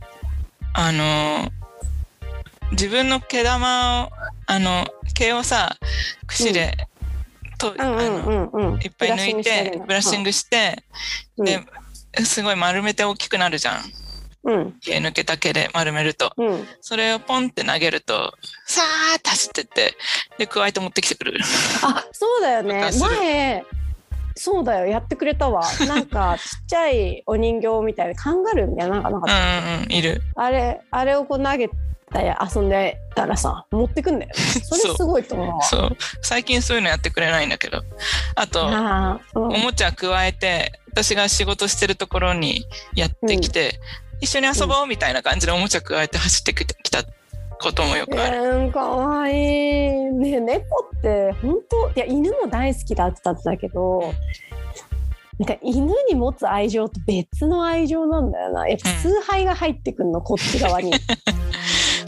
[0.73, 1.61] あのー
[2.73, 4.11] 自分の毛玉を
[4.47, 5.77] あの毛をさ
[6.27, 6.77] 櫛で、
[7.61, 8.75] とうんあのうんうん。
[8.75, 10.83] うんいっぱい抜いてブラッシンググして、
[11.37, 11.45] うん。
[11.45, 11.61] で
[12.25, 13.77] すごい丸めて大きくなるじゃん。
[14.43, 14.73] うん。
[14.81, 16.33] 毛抜けた毛で丸めると。
[16.37, 16.67] うん。
[16.81, 18.33] それをポンって投げると
[18.67, 19.95] さーって走ってって
[20.39, 21.41] で加えて持ってきてくれる。
[21.83, 22.91] あそうだよね。
[22.99, 23.65] 前
[24.37, 24.87] そうだよ。
[24.87, 25.63] やってくれたわ。
[25.87, 29.27] なんかちっちゃいお人形みたいなカンガルーみたいななんかなか。
[29.27, 30.23] うった、んうんうんいる。
[30.37, 31.75] あれあれをこう投げて
[32.15, 37.83] 遊んでたらさ持ってくんだよね それすごいと思うわそう最近そういうのやってくれないんだけど
[38.35, 43.79] あとうんおもちゃ加えて私が仕事してるところにやってきて、
[44.21, 47.05] 一緒に遊ぼうみたいな感じでおもちゃ加えて走ってきた
[47.61, 48.43] こともよくある。
[48.43, 49.35] うん、かわいい。
[49.35, 54.13] ね、猫って本当いや犬も大好きだって言ったんだけど、
[55.39, 58.69] なんか犬に持つ愛情と別の愛情なんだよな。
[58.69, 60.93] やっぱ崇拝が入ってくるの、こっち側に。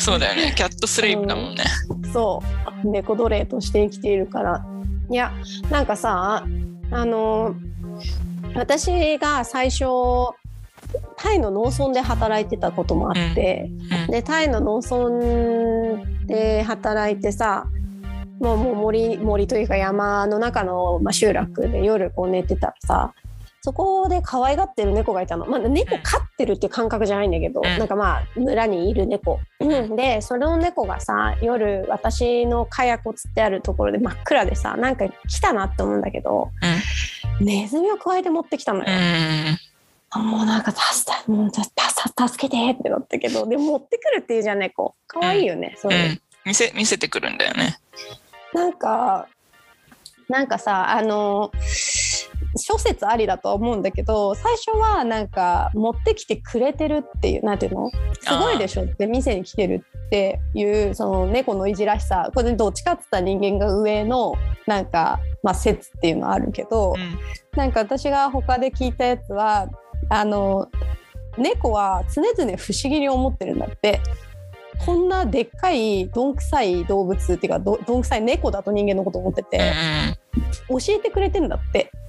[0.02, 0.52] そうだよね。
[0.56, 1.64] キャットスレイブだもんね。
[2.12, 2.42] そ
[2.84, 4.64] う猫奴隷として生きているから。
[5.10, 5.32] いや
[5.70, 6.44] なんかさ
[6.90, 7.54] あの
[8.54, 9.84] 私が最初
[11.16, 13.70] タイの農村で働いてたこともあって、
[14.06, 17.66] うんでタイの農村で働いてさ
[18.40, 23.14] もうもう森森というか山の中の、まあ、集落で夜こう寝てたらさ
[23.64, 27.78] そこで可愛がってる猫がいたの、まあ、猫飼ってるっていう感覚じゃないんだけど、うん。
[27.78, 29.94] なんかまあ村にいる猫、うん。
[29.94, 36.50] でその猫がさ夜私のカヤコつってあるところで真っ暗でさなんか来たなって思うんだけど、
[37.40, 38.86] ネズミを加えて持ってきたのよ。
[40.16, 41.70] もうなんか助けもう助
[42.38, 44.96] けてってなったけどでも持ってくるっていうじゃん猫。
[45.06, 46.06] 可愛いよね、そういうの。
[46.06, 46.20] うん。
[46.46, 47.78] 見せ見せてくるんだよね。
[48.52, 49.28] なんか
[50.28, 51.52] なんかさあの
[52.56, 57.90] 諸説ありだとは思うんだけど最初はなんか持ってきてくれてるっていうなんていうの？
[58.20, 62.30] すごいでしょって店に来てるっていうその猫のいじらしさ。
[62.34, 64.34] これどっちかって言ったら人間が上の
[64.66, 67.18] なんか、まあ、説っていうのはあるけど、うん。
[67.56, 69.68] なんか私が他で聞いたやつは
[70.08, 70.68] あの
[71.38, 74.00] 猫は常々不思議に思ってるんだって。
[74.84, 79.72] こんなでっかいどんくさい動物っていうかどどんくさい猫だと人間のこと思ってうんて、
[80.68, 81.90] 教えてくれてんだって。
[81.94, 82.01] うん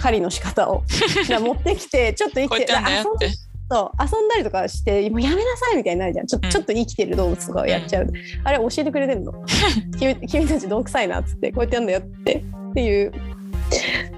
[0.00, 0.82] 狩りの仕方を。
[1.22, 3.30] だから持ってきてちょっと生きてこうやってんだよって。
[3.70, 8.12] そう遊んだりとかしてもうやめなさいみたいになるじゃんちょ,、うんちょっと生きてる動物とかをやっちゃう、
[8.44, 9.32] あれ教えてくれてんの？
[9.98, 13.12] 君君たちどんくさいなっつってこうやってやんだよってっていう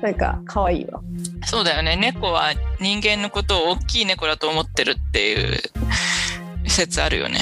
[0.03, 1.01] なんか可愛いわ。
[1.47, 1.97] そうだよね。
[1.97, 5.57] 猫は人間のことを大きい猫だと思ってるっていう
[6.67, 7.39] 説あるよね。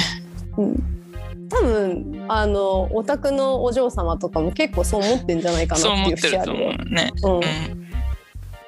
[0.59, 6.69] うん、多分あのお宅のお嬢様とかも結構そう思ってんじゃないかそうなっていう思ってると節あるよ。
[6.69, 7.13] 思うね。
[7.23, 7.82] ううん、ん、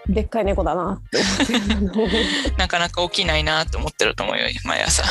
[0.08, 1.00] でっかい猫だな。
[1.02, 5.02] って思ってるなかなか起きないなと思ってると思うよ毎朝。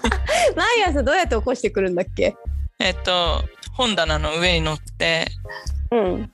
[0.54, 2.34] 毎朝どうやって起こしてくるんだっけ？
[2.78, 5.28] えっと本棚の上に乗って
[5.90, 6.30] うん。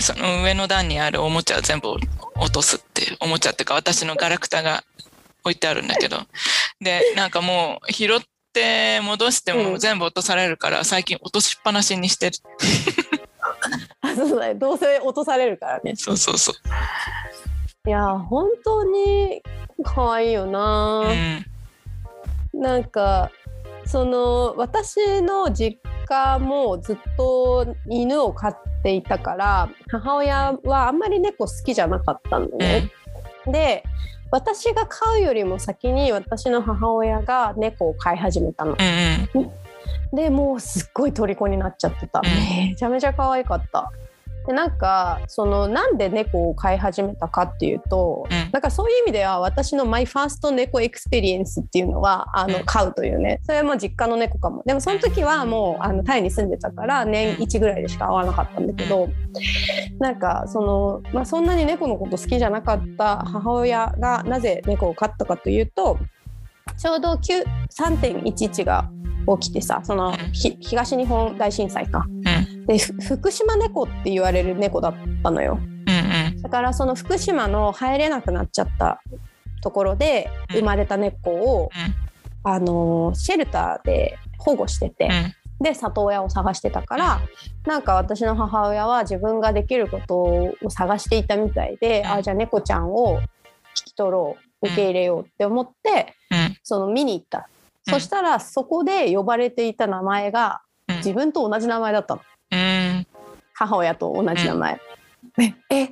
[0.00, 1.90] その上の段にあるおもちゃを全部
[2.36, 4.82] 落とすっていうおもちゃっていうか私のガラクタが
[5.44, 6.26] 置いてあるんだけど。
[6.80, 8.20] でなんかもう拾っ
[8.52, 9.72] て戻してうん。
[9.72, 12.36] も全部落とされるから最近落としっぱなしにしてる。
[13.22, 13.23] あ
[14.14, 14.54] そうだね。
[14.54, 15.94] どうせ落とされるからね。
[15.96, 19.42] そうそうそう、いや本当に
[19.82, 21.44] 可愛いような、ん。
[22.52, 23.30] なんか
[23.86, 32.90] その私の実家もずっと犬を飼っていたから母親はあんまり猫好きじゃなかったのね。
[33.46, 33.84] で
[34.30, 38.76] 私が飼うよりも先に私の母親が猫を飼い始めたの。
[39.34, 39.50] うんうん
[40.14, 42.20] でもうすっごい虜になっちゃってた。
[42.24, 42.68] うん。
[42.68, 43.90] めちゃめちゃ可愛かった。
[44.46, 48.50] でなんかそのなんで猫を飼い始めたかっていうと、うん。
[48.52, 53.40] なんかそういう意味では私の my first 猫 experience っていうのはあのうん飼うというね。
[53.44, 54.62] それはもう実家の猫かも。
[54.66, 59.08] でもその時はもうあのタイに住んでたから年1ぐらいでしか会わなかったんだけど
[59.98, 65.98] なんかその、まあ、そんなに猫のこと好きじゃなかった母親がなぜ猫を飼ったかというと
[66.76, 68.90] ちょうど9 3.11が
[69.38, 72.06] 起きてさそのひ東日本大震災か。
[72.08, 72.66] うん。
[72.66, 75.58] でふ福島猫って言われる猫だったのよ。
[75.60, 75.74] うん
[76.42, 79.00] だからその福島の入れなくなっちゃった
[79.62, 80.56] ところでうん。
[80.58, 81.70] 生まれた猫を、
[82.42, 85.08] あのーシェルターで保護してて、
[85.60, 85.64] うん。
[85.64, 87.20] で里親を探してたから
[87.64, 92.10] なんか私の母親は自分ができることを探していたみたいで、うん。
[92.12, 93.26] あじゃあ猫ちゃんを引
[93.86, 96.56] き取ろう受け入れようって思って、うん。
[96.62, 97.48] その見に行った。
[97.86, 97.94] うん。
[97.94, 100.96] そしたらそこで呼ばれていた名前がうん。
[100.96, 102.20] 自分と同じ名前だったの。
[102.50, 103.06] うん。
[103.54, 104.80] 母親と同じ名前。
[105.38, 105.88] ねえ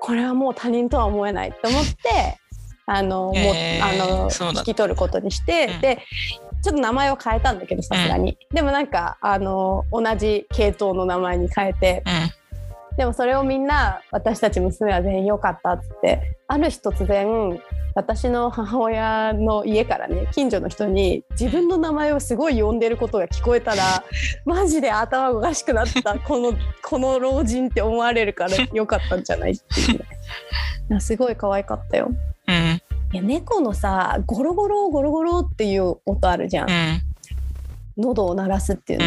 [0.00, 2.38] これはもう他人とは思えないと思って
[2.86, 5.80] あの、あの引き取ることにして、うん。
[5.80, 5.98] で
[6.62, 12.39] ちょっと名前を変えたんだけどさすがに、でもなんかあの同じ系統の名前に変えてうん
[13.00, 17.58] でもそれをみんな私たち娘は全員良かったっつってある日突然
[17.94, 24.04] 私の母親の家からね近所の人に自分の名前をすごい呼んでることが聞こえたら
[24.44, 29.98] マジで頭おかしくなったこのこの老人って思われるから 良かったんじゃないっていう
[30.90, 31.00] ね。
[31.00, 32.10] すごい可愛かったよ。
[32.48, 32.82] うん。
[33.14, 37.00] いや猫のさゴロゴロゴロゴロっていう音あるじゃん、うん。
[37.96, 39.06] 喉を鳴らすっていうの、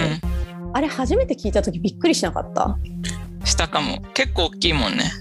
[0.74, 2.76] あれ初めて聞いた時びっくりしなかった？
[3.44, 4.02] したかも。
[4.14, 5.12] 結構大きいもんね。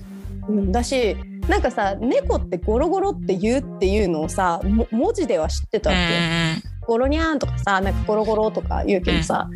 [0.48, 1.16] うん、だし
[1.48, 9.48] なんかさ猫ってゴロゴロって言うっていうのをさも文字では知ってたうんわけ、ゴロニャーンとかさなんかゴロゴロとか言うけどさ、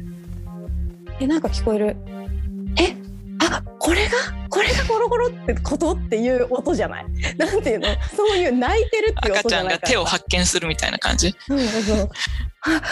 [1.20, 1.96] えなんか聞こえる。
[2.78, 2.96] え
[3.38, 4.16] あこれが？
[4.48, 7.06] これがゴロゴロってことっていう音じゃない？
[7.36, 7.88] なんていうの？
[8.16, 11.34] そういう泣いてるっていう赤音じゃないからちゃんが手を発見するみたいな感じ？
[11.48, 12.10] うんそうそう。
[12.62, 12.82] あ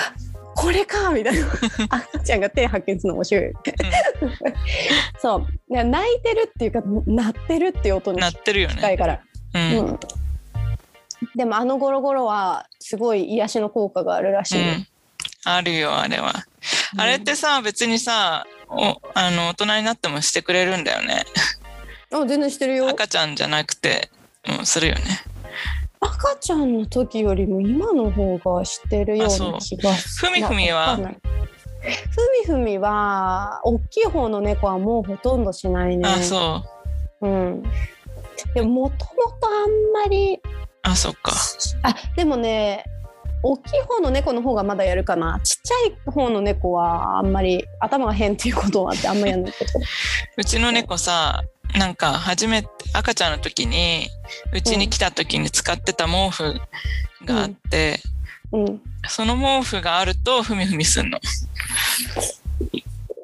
[0.54, 1.46] これかみたいな。
[1.90, 3.52] 赤ちゃんが手発見するの面白い、
[5.18, 5.46] そう。
[5.70, 8.76] いや泣いてるっていうか鳴ってるっていう音になってるよね。
[8.76, 9.20] 近いから、
[9.54, 9.78] うん。
[9.78, 9.98] うん、
[11.34, 14.86] でもあのゴロゴロはすごい癒しの効果があるらしいよ、うん。
[15.44, 16.32] あるよ、あれは。
[16.96, 21.24] あれってさ、別にさ、おあの大人になってもしてくれるんだよね。
[22.12, 22.88] あ全然してるよ。
[22.88, 24.10] 赤ちゃんじゃなくて、
[24.58, 25.02] うん、するよね。
[26.04, 30.96] 赤ちゃんの時よりも今の方がしてるような気がふみふみは？
[30.96, 36.08] ふみふみは大きい方の猫はもうほとんどしないね。
[36.08, 36.62] あ、そ
[37.20, 37.26] う。
[37.26, 37.62] うん。
[38.54, 40.38] でももともとあんまり
[40.82, 41.32] あ、そっか。
[41.82, 42.84] あでもね
[43.42, 45.40] 大きい方の猫の方がまだやるかな。
[45.42, 49.70] ちっちゃい方の猫はあんまり頭が変っていうことはあってあんまやんないけど。
[50.36, 51.42] うちの猫さ、
[51.78, 54.08] なんか初めて赤ちゃんの時に
[54.52, 56.54] うちに来た時に使ってた毛布
[57.24, 58.00] があって、
[58.52, 58.80] うん。
[59.08, 61.18] その毛布があるとふみふみすんの。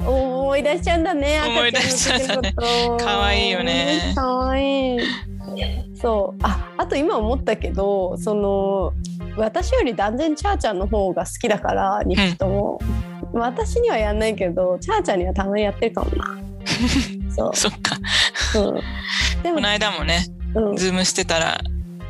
[0.00, 1.04] 思い出しちゃうん。
[1.04, 3.04] だね思い出しちゃうんだね赤ちゃんの時のこと。
[3.04, 4.12] 可愛いよね。
[4.16, 4.98] 可愛い。
[5.94, 6.42] そう。
[6.42, 8.92] ああと今思ったけどその
[9.36, 12.80] 私より断然チャーちゃんの方が好きだから2匹とも、
[13.32, 16.38] 私にはやんないけどチャーちゃんにはたまにやってるかもな。
[17.34, 17.56] そう。
[17.56, 17.96] そっか。
[18.54, 18.72] う。
[19.38, 21.60] んでもこの間もね、うん、ズームしてたら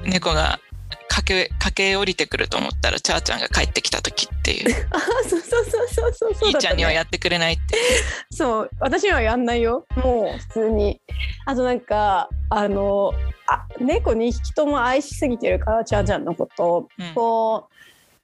[0.05, 0.61] 猫が
[1.11, 4.75] 駆け駆け降りてくると思ったらチャーちゃんが帰ってきた時っていう。
[4.91, 7.77] あそうそうそうそうそうそうちゃんにはややってくれないって
[8.31, 9.87] そう私にはやんないよ。
[9.97, 11.01] もう普通に。
[11.47, 13.13] あとなんかあの
[13.47, 17.15] あ猫2匹とも愛しすぎてるからチャーちゃんのこと、うん。
[17.15, 17.69] こ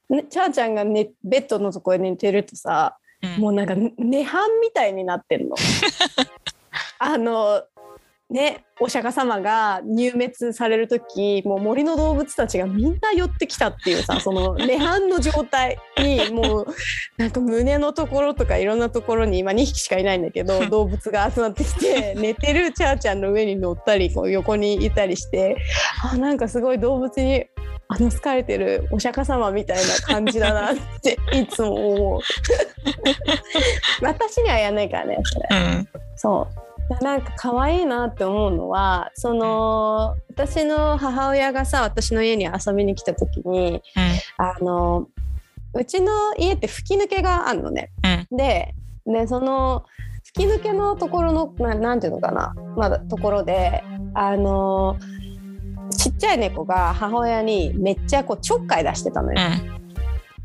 [0.09, 3.41] う、ね、チャーちゃんが、ね、ベッドのところに寝てるとさうん。
[3.41, 5.55] もうなんか涅槃みたいになってんの。
[6.99, 7.63] あの
[8.29, 16.67] ねお釈迦様が入滅される時もう森の動物たちがみんな寄ってきたっていうさ その涅槃の状態にもう
[17.17, 25.55] なんか胸のところとかいろんなところに今2匹しかいないんだけど 動物が集まってきて寝てるチャーちゃんの上に乗ったりこう横にいたりして
[26.03, 27.45] あなんかすごい動物に
[27.89, 32.21] あの好かれてるお釈迦様みたいな感じだなって いつも思う。
[34.01, 35.47] 私にはやんないからねそれ。
[35.51, 36.66] うんそう
[37.01, 43.81] なんか可愛いなって思うのはその私の母親がさ私の家に遊びに来た時に
[44.37, 45.07] あの
[45.73, 47.91] うちの家って吹き抜けがあるのね。
[48.31, 48.37] うん。
[48.37, 48.73] で
[49.05, 49.85] でその
[50.23, 53.83] 吹き抜けのところのななんていうのかな、まだところで
[54.13, 54.97] あの
[55.91, 59.39] ちっちゃい猫が母親にめっちゃこうちょっかい出してたのよ。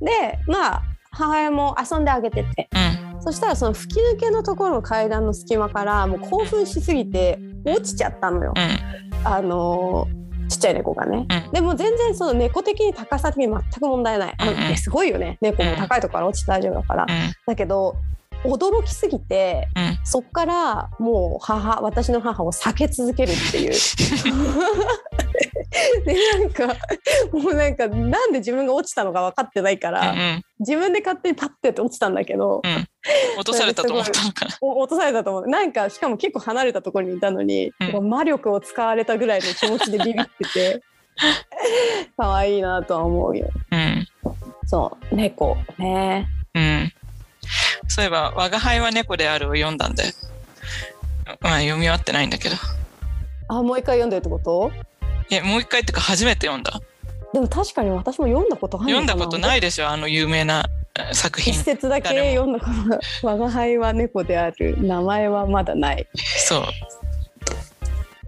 [0.01, 0.05] うん。
[0.05, 0.83] でまあ
[1.13, 2.69] 母親も遊んであげてて。
[2.75, 11.27] うんそしたらその吹き抜けのところの階段の隙間からもう興奮しすぎて落ちちゃったのよ、うんあのーちっちゃい猫がね。
[11.31, 14.35] うんでも全然その猫的に高さ的に全く問題ない。
[14.37, 17.07] あのすごいよね猫も高いところから落ちて大丈夫だから。
[17.47, 17.97] だけど
[18.45, 19.83] 驚きすぎてうん。
[19.85, 23.73] うんそっからもう母私の母を避け続けるっていう。
[26.05, 26.67] でなんか
[27.33, 32.89] もうなんかなんで自分が落ちたのか分かってないから、うん自分で勝手にパッてやって落ちたんだけど、うん。
[33.37, 34.57] 落とされたと思ったのかな。
[34.61, 35.49] お 落とされたと思う。
[35.49, 38.09] なんかしかも結構離れたところにいたのに、うん。
[38.09, 40.83] 魔力を使われたぐらいの気持ちでビビってて
[42.17, 43.49] 可愛いなとは思うよ。
[43.73, 44.07] うん。
[44.67, 45.15] そう。
[45.17, 45.57] 猫。
[45.79, 46.29] ね。
[46.55, 46.93] うん
[47.93, 50.05] そういえば「我が輩は猫である」を読んだんで
[51.41, 52.57] まあ読み終わってないんだけど。
[53.49, 54.73] あもう一回読んでるってこと？
[55.29, 56.81] いやもう一回っていうか初めて読んだ。
[57.35, 60.65] でも確かに私も読んだことな読んだことないでしょあの有名な
[60.99, 61.53] え作品。
[61.53, 62.67] 一節だけ誰読んだこ
[63.21, 66.07] と我が輩は猫である名前はまだない。
[66.15, 66.65] そう。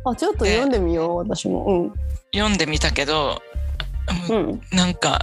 [0.06, 1.90] あちょっと読んでみよう私も。
[2.34, 3.40] 読んでみたけど
[4.28, 4.36] うん。
[4.36, 5.20] うんなんか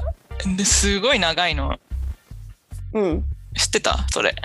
[0.57, 1.77] ですごい長いの。
[2.93, 3.25] うん
[3.55, 4.05] 知ってた？
[4.11, 4.35] それ。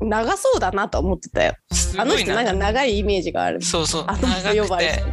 [0.00, 1.54] 長そうだなとは思ってたよ。
[1.70, 3.62] すあの人なんかい長いイメージがある。
[3.62, 4.04] そうそう。
[4.08, 4.96] あの人呼長くばれて。
[4.96, 5.04] て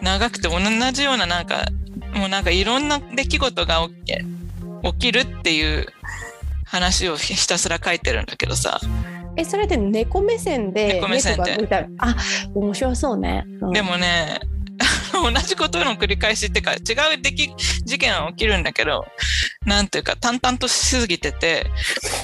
[0.00, 0.58] 長くて同
[0.92, 1.66] じようななんか
[2.14, 5.86] もうなんかいろんな出来事が起き起きるっていう
[6.64, 8.80] 話をひたすら書いてるんだけどさ。
[9.36, 11.68] えそれって猫目線で猫目線で。
[11.98, 12.16] あ
[12.54, 13.72] 面白そうね、うん。
[13.72, 14.40] でもね
[15.22, 17.54] 同じことの繰り返しっていうか違う出来
[17.84, 19.06] 事件は起きるんだけど
[19.64, 21.66] なんていうか淡々としすぎてて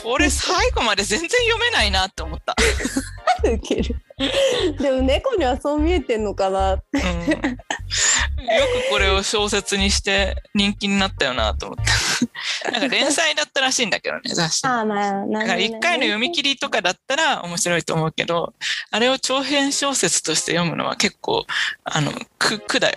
[0.02, 2.56] これ最後まで全然読めないなって思った。
[3.44, 3.96] ウケる
[4.78, 11.92] でも猫にはそう見えてんのかなうん、よくこれを小説にして人気になったよなと思って。
[12.70, 14.66] なんか連載だったらしいんだけどね、雑誌。
[14.66, 18.54] あまあなだから一回の読み切りとかだったら面白いと思うけど、
[18.90, 21.46] あれを長編小説として読むのは結構、
[21.84, 22.96] あの、苦苦だよ。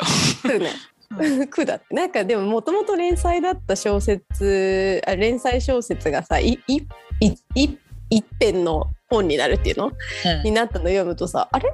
[1.50, 6.78] 苦だってなんかでももともと連載だった小説あ連載小説がさいい
[7.20, 7.78] いい
[8.10, 9.92] 一編の本になるっていうの？
[10.44, 11.70] になったの読むとさあれ？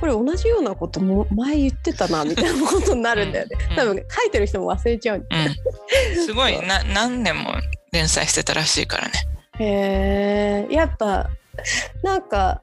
[0.00, 3.76] ここれ同じようなことも前言ってたなみたいなことになるんだよね、うん。
[3.76, 5.26] 多分書いてる人も忘れちゃう。
[5.30, 6.60] うん、すごい。
[6.60, 7.54] な何年も
[7.90, 9.12] 連載してたらしいからね。
[9.60, 11.30] へえやっぱ
[12.02, 12.60] なんか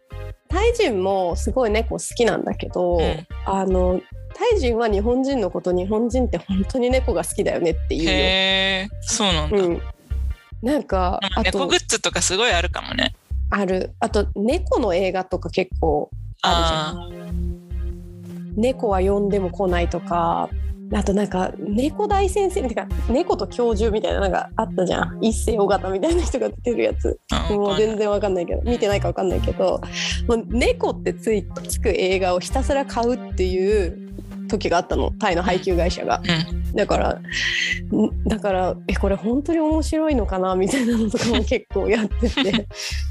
[0.49, 3.27] タイ人もすごい猫好きなんだけど、うん。
[3.45, 3.99] あの
[4.35, 8.11] タイ人は日本人のこと日本人って本当に猫が好きだよねって言うよ。
[8.11, 8.13] へ
[8.85, 9.57] えそうなんだ。
[9.57, 9.81] うん、
[10.61, 13.15] なんか猫グッズとかすごいあるかもね。
[13.51, 13.93] ある。
[13.99, 16.09] あと猫の映画とか結構
[16.41, 18.55] あるじゃん。
[18.55, 20.49] 猫は呼んでも来ないとか。
[20.93, 25.23] あとなんか猫大先生ってか猫と教授みたいなのがあったじゃん。
[25.23, 27.19] 一世尾形みたいな人が出てるやつ。
[27.31, 29.79] あもう全然わかんないけど見てないかわかんないけど。
[30.27, 34.11] もう猫ってついつく映画をひたすら買うっていう
[34.49, 35.11] 時があったの。
[35.11, 36.21] タイの配給会社が。
[36.49, 36.75] うん。
[36.75, 37.21] だからん
[38.27, 40.55] だからえこれ本当に面白いのかな？
[40.55, 42.67] みたいなのとかも結構やってて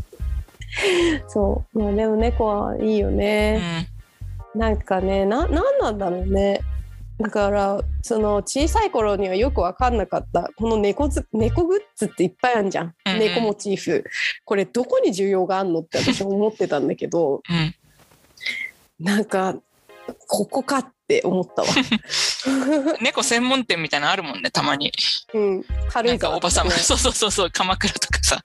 [1.29, 1.79] そう。
[1.79, 3.87] まあでも猫はいいようね、
[4.55, 4.59] ん。
[4.59, 6.61] なんかねななんなんだろうね。
[7.19, 10.51] だからその小さい頃にはよく分かんなかった。
[10.57, 13.19] この猫ず猫グッズっていっぱいあるじゃん、うんうん。
[13.19, 14.05] 猫モチーフ。
[14.45, 17.43] これどこに需要があんのって私思ってたんだけど。
[17.49, 17.75] うん。
[19.05, 19.57] なんか
[20.27, 21.69] ここかって思ったわ。
[23.03, 24.93] 猫専門店みたいなのあるもんねたまに。
[25.35, 28.45] うん、軽なん井沢かおばさんも そうそうそうそう鎌倉とかさ。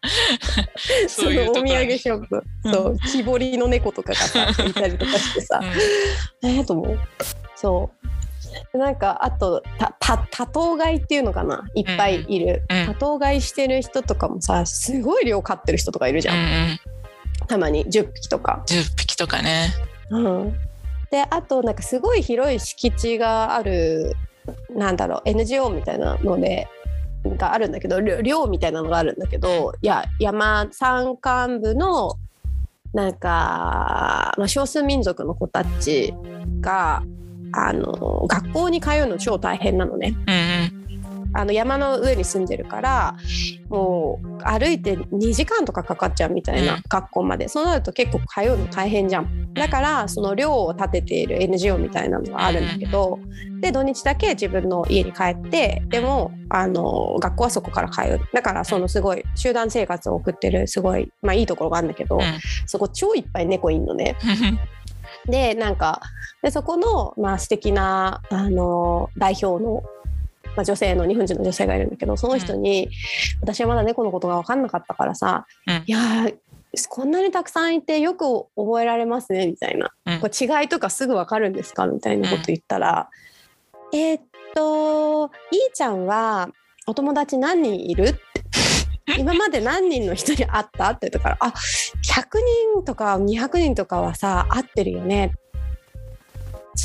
[1.08, 5.62] そそういうのお土産ショップ、そう木彫りの猫とかがさいたりとかしてさ、
[6.44, 7.00] えー、と思う。
[7.56, 7.92] そ
[8.74, 8.78] う。
[8.78, 11.66] なんかあとたた多頭飼いっていうのかな。
[11.76, 12.78] いっぱいいる、うん。
[12.78, 12.86] うん。
[12.88, 16.80] 多頭飼いしてる人とかもさすごい量飼ってる人とかいるじゃん、うんうん。
[17.48, 17.86] たまに。
[17.86, 18.64] 10匹とか。
[18.66, 19.72] 10匹とかね。
[20.10, 20.60] うん、
[21.12, 24.16] であとなんかすごい広い敷地がある
[24.76, 26.68] なんだろう NGO みたいなので
[27.26, 32.18] があるんだけど寮みたいなのがあるんだけどいや山山間部の
[32.94, 36.14] なんか、まあ、少数民族の子たち
[36.62, 37.04] が
[37.52, 40.16] あの学校に通うの超大変なのね。
[40.28, 40.75] うん
[41.36, 43.16] あの山の上に住んでるから
[43.70, 46.84] もう歩いて2時間とかかかっちゃうみたいな、うん。
[46.88, 47.48] 学校まで。
[47.48, 49.54] そうなると結構通うの大変じゃん。
[49.54, 53.20] だからその寮を建てている NGO みたいなのがあるんだけど、
[53.62, 58.20] で土日だけ自分の家に帰ってでもあの学校はそこから通う。
[58.34, 62.22] だからそのすごい集団生活を送ってるすごい、まあ、いいところがあるんだけど、うん。
[62.66, 64.16] そこ超いっぱい猫いんのね。
[65.28, 66.02] でなんか
[66.44, 69.84] でそこの、まあ素敵なあの代表の、
[70.56, 72.90] まあ、女性の日本人の女性がいるんだけどその人に、
[73.42, 75.84] 私はまだ猫のことが分かんなかったからさ「うん。
[75.86, 76.36] いやー
[76.90, 78.26] こんなにたくさんいてよく
[78.58, 79.92] 覚えられますね」みたいな。
[80.06, 83.10] うん「これ違いとかすぐ分かるんですか?」みたいなこと言ったら
[83.94, 84.22] 「えーっ
[84.54, 86.50] といーちゃんは
[86.88, 88.20] お友達何人いる?」って。
[89.20, 90.90] 今まで何人の人に会った？
[90.90, 91.54] って言ったから「あ
[92.04, 92.40] 100
[92.74, 95.32] 人とか200人とかはさ会ってるよね。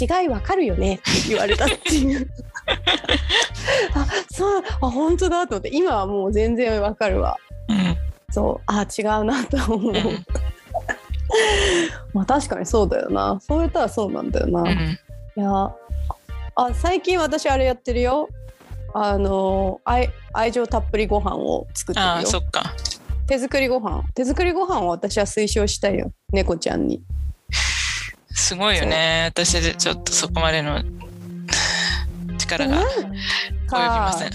[0.01, 2.31] 違いわかるよね」って言われたっていう
[3.95, 7.37] あそうあ本当だと思って今はもう全然わかるわ。
[7.69, 7.97] うん。
[8.33, 9.93] そうあ違うなと思う。
[9.93, 10.27] うん。
[12.13, 13.39] まあ確かにそうだよな。
[13.41, 15.43] そう言ったらそうなんだよな、いうん。
[15.43, 15.71] や
[16.57, 18.29] あ最近私あれやってるよ。
[18.93, 22.75] あの愛愛情たっぷりご飯を作ってああるよそっか。
[23.27, 24.03] 手作りご飯。
[24.15, 26.13] 手作りご飯を私は推奨したいよ。
[26.33, 27.01] 猫ちゃんに。
[28.33, 29.27] すごいよね。
[29.29, 30.83] 私でちょっとそこまでの
[32.51, 34.31] 力が及びません。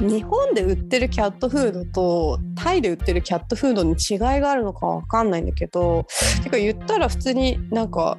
[0.00, 6.06] 日本で売ってるキャットフードとタイで売ってるキャットフードに違いがあるのかわかんないんだけど
[6.42, 8.18] てか言ったら普通になんか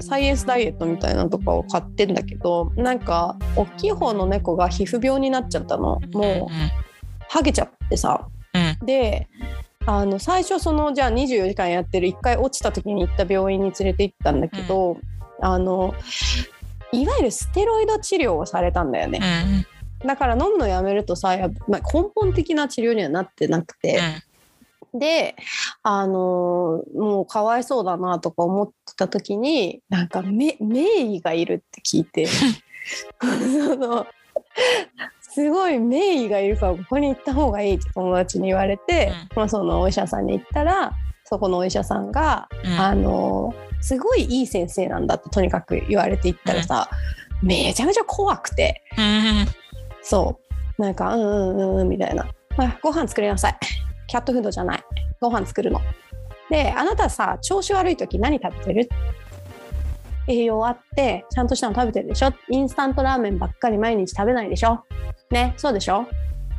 [0.00, 6.00] サイエンスダイエットみたいなのとかを買ってんだけどなんか大きい方の猫が皮膚病になっちゃったの。
[6.12, 8.26] もうハゲちゃってさ。
[8.84, 9.28] で
[9.86, 14.96] あの最初そのじゃあ24時間やってる1回落ちた時に行った病院に連れて行ったんだけど、
[15.40, 15.94] あの
[16.92, 19.20] いわゆるステロイド治療をされたんだよね。
[20.02, 20.06] うん。
[20.06, 21.36] だから飲むのやめるとさ、
[21.68, 24.00] まあ、根本的な治療にはなってなくて、
[24.94, 25.36] で
[25.82, 32.26] あのーもうかわいそうだなとか思ってた時になんかめ名医がいるって聞いて。
[33.20, 34.06] その
[35.20, 40.92] すごい名医がいるからここに行った方がいいって友達に言われて、まあ、そのお医者さんに行ったら
[41.32, 42.78] そこのお医者さんが、うん。
[42.78, 46.88] あのーすごいいい先生なんだってとにかく言われて行ったらさ、
[47.42, 48.80] めちゃめちゃ怖くて。
[48.96, 49.46] うん。
[50.02, 50.38] そ
[50.78, 50.82] う。
[50.82, 52.28] なんかうんうんうんうんみたいな、
[52.58, 53.58] あ、ご飯作りなさい。
[54.06, 54.84] キャットフードじゃない。
[55.20, 55.80] ご飯作るの。
[56.48, 58.88] であなたさ調子悪い時何食べてる？
[60.28, 62.32] 栄養あってちゃんとしたの食べてるでしょ？
[62.50, 64.84] インスタントラーメンばっかり毎日食べないでしょ？
[65.30, 66.06] ねそうでしょ？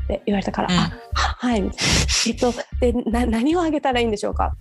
[0.04, 0.80] って言われたから、うん。
[0.80, 1.84] あははいみたいな。
[2.28, 4.56] えっとでな何をあげたらいいんでしょうか？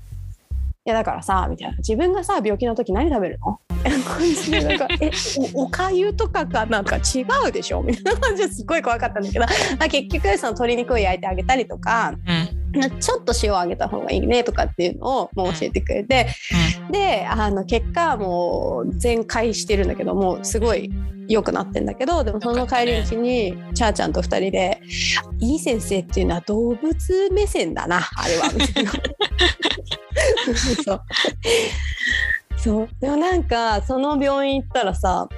[0.84, 1.76] やだからさみたいな。
[1.78, 3.60] 自分がさ病気の時何食べるの？
[3.70, 5.10] みたいな感じでなんか え
[5.54, 7.82] おおかゆとかかなんか違うでしょ？
[7.82, 9.44] みたいな感じですごい怖かったんだけど、
[9.78, 12.61] まあ、結局その鶏肉を焼いてあげたりとかうん
[13.00, 16.28] ちょっと塩をあげた方がいいねとかっていうのをもう教えてくれて。
[16.90, 20.90] であの結果もう全開してるんだけどもうすごい
[21.28, 24.80] 良くなってんだけどでもその帰り道にチャーちゃんと2人で
[25.40, 28.92] 「いい先生っていうのは動物目線だなあれは」みたいな。
[30.84, 31.02] そう。
[32.56, 32.88] そう。
[33.00, 35.28] でもなんかその病院行ったらさ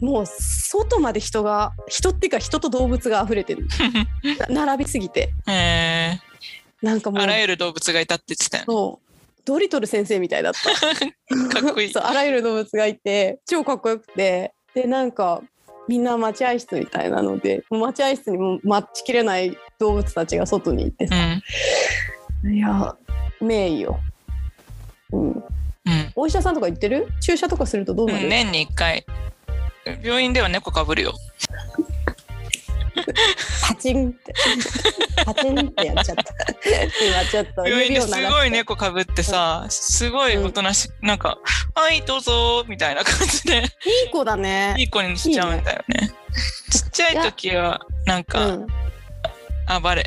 [0.00, 3.68] もう外まで人が人っていうか人と動物が溢れてる。
[4.48, 5.32] な 並びすぎて。
[5.46, 6.20] うんへ
[6.82, 9.10] なんかもうーあらゆる動物がいたって言ってたよそう
[9.44, 11.04] ドリトル先生みたいだった。
[11.04, 11.16] ね。
[11.50, 12.02] かっこいい そう。
[12.04, 15.42] あらゆる動物がいて超かっこよくてでなんか
[15.88, 22.52] みんな待合室みたいなので待合室にも待ちきれない動物たちが外にいてうさ、ん。
[22.54, 22.94] いや
[23.40, 23.98] 名医よ、
[25.10, 25.42] うん、うん。
[26.14, 27.08] お医者さんとか行ってる？
[27.20, 29.04] 注射とかするとどうなる、年に1回。
[30.02, 31.14] 病院では猫かぶるよ。
[33.68, 34.32] パチンって。
[35.24, 36.24] パチンってやっちゃった。
[36.24, 37.64] 今ちょっと
[38.14, 41.38] すごい猫かぶってさ、すごいおとなしく、なんか、
[41.74, 43.62] はい、どうぞ、みたいな感じで、い
[44.08, 44.74] い子だね。
[44.78, 46.10] いい子にしちゃうんだよね。
[46.70, 48.66] ちっちゃい時は、なんうか、ん、
[49.82, 50.04] 暴れ、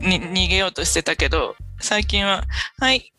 [0.00, 2.44] に逃げようとしてたけど、最近は、
[2.78, 3.12] はい、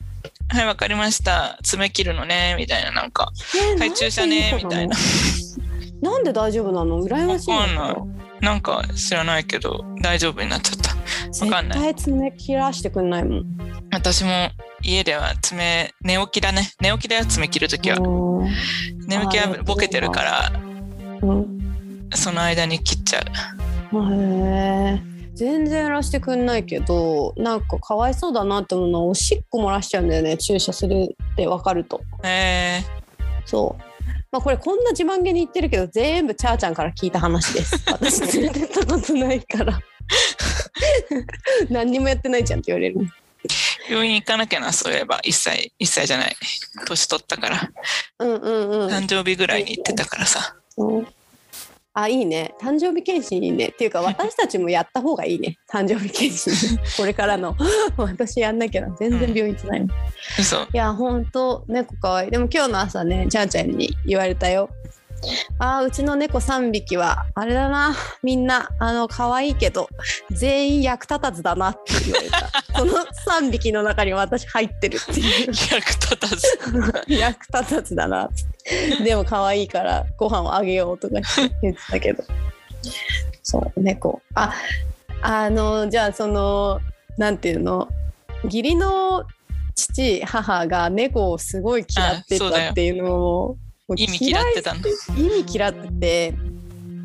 [0.50, 1.58] はい、わかりました。
[1.64, 4.98] 爪切るのね、みたいな、なんか、えーはい、注射ね、みたいな。
[6.02, 7.04] なんで大丈夫なの？
[7.04, 7.96] 羨ましいかどな
[8.56, 11.46] んか知らないけど、大丈夫になっちゃった。
[11.46, 13.46] わかんない絶対爪切らしてくんないもん
[13.92, 14.50] 私も
[14.82, 16.72] 家では爪、寝起きだね。
[16.82, 17.98] 寝起きだよ、爪切るときは。
[17.98, 18.50] うん
[19.08, 20.52] 寝起きはボケてるから、
[21.22, 21.62] うん
[22.14, 23.22] その間に切っちゃ
[23.94, 24.14] う。
[24.14, 25.02] へえ
[25.34, 32.82] 全然やらしてくんないけどなんかかわいそうだなって思うのはおしっこ漏らしちゃうんだよね注射するって分かるとえ
[33.46, 33.91] そう
[34.32, 39.80] まあこれこんな自慢げに言ってるけど全部チャーちゃんから聞いた話です 私連れてったことないから
[41.70, 45.20] 何にもやってないじゃんって言われるー、病院行かなきゃな、そういえば。
[45.22, 46.36] 1歳、1歳じゃない。
[46.86, 47.72] 年取ったから。
[48.20, 50.56] うんうんうん誕生日ぐらいに行ってたからさ。
[50.70, 51.08] そう
[51.94, 52.54] あいいね。
[52.62, 53.68] 誕生日検診いいね。
[53.68, 55.58] っていうか 私たちもやった方がいいね。
[55.70, 56.78] 誕生日検診。
[56.98, 57.56] これからの。
[57.98, 58.96] 私やんなきゃな。
[58.98, 59.94] 全然病院行ってないもん、い
[60.40, 60.68] 嘘。
[60.74, 61.66] やほんと。
[61.68, 62.32] 猫かわいい。
[62.32, 64.70] でも今日の朝ねちゃーちゃんに言われたよ
[65.60, 67.96] あーうちの猫3匹はあれだな。
[68.24, 69.90] みんなあの可愛いけど
[70.32, 72.52] 全員役立たずだなって言われた。
[72.80, 75.48] その3匹の中に私入ってるっていう。
[75.48, 76.48] 役立たず。
[77.08, 78.30] 役立たずだな
[79.04, 81.16] でも可愛いからご飯をあげようとか
[81.62, 82.24] 言ってたけど。
[83.44, 84.22] そう猫。
[84.36, 84.54] あ
[85.22, 86.80] あのじゃあその
[87.18, 87.88] なんていうの？
[88.46, 89.24] 義理の
[89.76, 93.58] 父母が猫をすごい嫌ってたっていうのを
[93.96, 94.80] 意味嫌ってたの。
[95.18, 96.34] 意味嫌ってて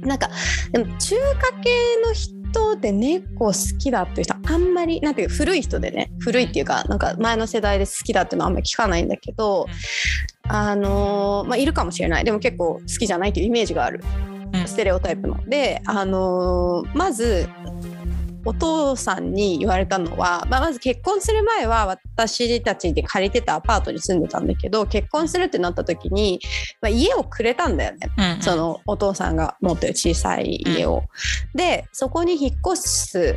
[0.01, 0.31] なんか
[0.73, 1.71] でも中華系
[2.05, 9.67] の人で猫好きだっていう人あんまりなんていうか古い人でね古いっていうかなんか前の世代で好きだっていうのはあんまり聞かないんだけど、
[10.49, 12.25] あのーまあいるかもしれない。
[12.25, 14.03] でも結構好きじゃないっていうイメージがある。
[14.53, 14.67] うん。
[14.69, 15.39] ステレオタイプの。
[15.49, 17.49] で、あのーまず
[18.47, 26.41] お父さんに言われたのは、まあ、まず結婚する前は私たちで借りてたアパートに住んでたんだけど結婚するってなった時に、
[26.81, 28.09] まあ、家をくれたんだよね。
[28.17, 31.05] うんうんそのお父さんが持ってる小さい家を。
[31.55, 33.37] でそこに引っ越す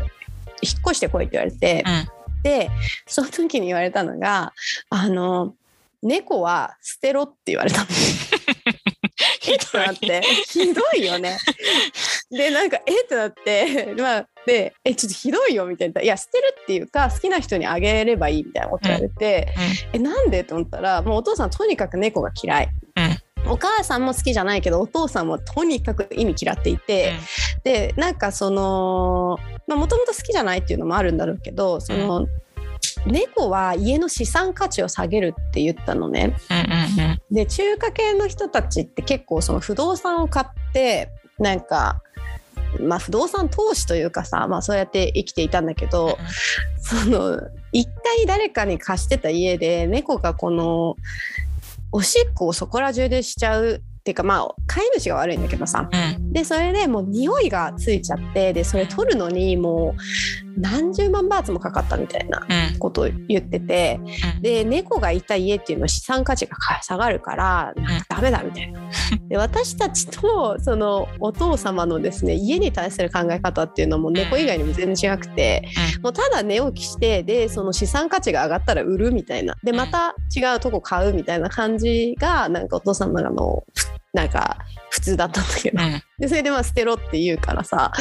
[0.62, 2.70] 引っ越してこいって言われて、うんで
[3.05, 4.53] その時に言われたのが
[4.89, 5.55] あの
[6.01, 7.88] 猫は捨てろって言われたの。
[9.47, 11.38] えってなってひどいよね。
[12.32, 13.03] でなんかえ？
[13.03, 19.53] ってなって まあでえちょっとひどいよみたいな「いや捨てるっていうか好きな人にあげればいい」みたいなこと言われて、
[19.93, 20.43] えなんで？
[20.43, 22.69] と思ったらもうお父さんとにかく猫が嫌い。
[23.47, 27.13] お母さんも好きじゃないけどお父さんもとにかく意味嫌っていて、
[27.63, 32.27] でなんかそのもともと好きじゃないっていうのもあるんだろうけどその、
[33.05, 36.36] 猫は家の資産価値を下げるって言ったのね。
[36.49, 37.19] うんうんうん。
[37.32, 41.09] で中華系の人たちって結構その不動産を買って
[41.39, 42.01] なんか、
[42.80, 46.17] まあ、不動産投資というかさ、まあ、そうやって生きていたんだけど、
[46.78, 47.39] その
[47.72, 50.95] 一回誰かに貸してた家で猫がこの
[51.91, 55.89] おしっこをそこら中でしちゃうっていうかまあ飼い主が悪いんだけどさ。
[55.91, 56.34] うん。
[56.34, 59.95] でそれでもう匂いがついちゃってでそれ取るのにも
[60.45, 62.80] う何十万バーツもかかったみたいなうん。
[62.80, 63.99] ことを言ってて
[64.36, 64.41] うん。
[64.41, 67.74] で猫がいた家っていうのは資産価値が下がるから
[68.07, 68.82] かダメだみたいな。
[69.28, 75.68] で私たちとそのお父様のですね家に対する考え方っていうのも猫以外にも全然違くて
[76.01, 79.55] もうただ寝起きしてでその資産価値が上がったら売るみたいな。
[79.64, 83.64] でまた違うとこ買うみたいな感じがなんかお父様の
[84.14, 84.57] なんか
[84.89, 85.84] 普通だったんだけど。
[85.84, 86.01] うん。
[86.18, 87.91] でそれでまあ捨てろって言うからさ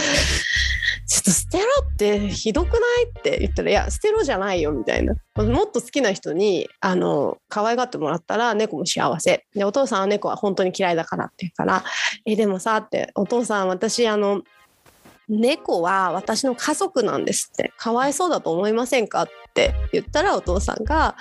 [1.09, 3.09] ちょっと捨てろってひどくない？
[3.09, 5.15] って言ったらいや捨てろじゃないよみたいな。
[5.37, 9.47] もっと好きな人にあの可愛がってもらったら猫も幸せ。
[9.55, 11.83] でお父さんは猫は本当に嫌いだからって言うから
[12.27, 13.11] えでもさって。
[13.15, 14.43] お父さん私あの
[15.31, 19.23] 猫は私の家族なんですってかわいそうだと思いませんか？
[19.23, 21.17] って言ったらお父さんが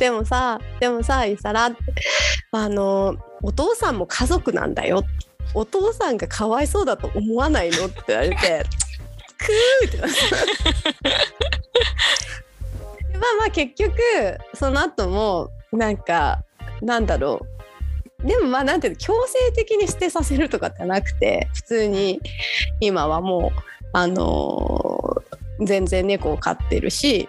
[0.00, 1.76] でもさでもさイサラって。
[2.50, 5.04] あのお父さんも家族なんだよ。
[5.54, 7.86] お父さんがかわいそうだと思わないの？
[7.86, 8.64] って言われて。
[9.86, 10.16] ってなって
[13.12, 13.92] まあまあ結局
[14.54, 16.44] その後もなんか
[16.80, 17.40] なんだろ
[18.22, 18.26] う。
[18.26, 22.20] でもまあなんていうの強制的に捨てさせるとかってなくて普通に
[22.80, 23.60] 今はもう
[23.92, 25.22] あのー
[25.66, 27.28] 全然猫を飼ってるし、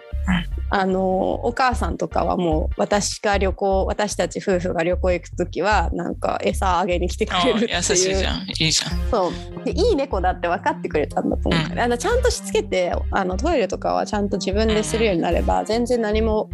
[0.70, 1.00] あのー
[1.46, 7.76] お母さんとかはもう私が旅行私たち夫婦が旅行行く時はなんか餌あげに来てくあれるっていう。
[7.76, 8.40] 優しいじゃん。
[8.40, 9.10] いいじゃん。
[9.10, 9.64] そう。
[9.64, 11.68] でいい猫だって分かってくれたんだと思う。
[11.68, 16.50] から、あのちゃんとしつけてあのトイレとかはちゃんと自分でするようになれば全然何も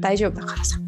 [0.00, 0.78] 大丈夫だからさ、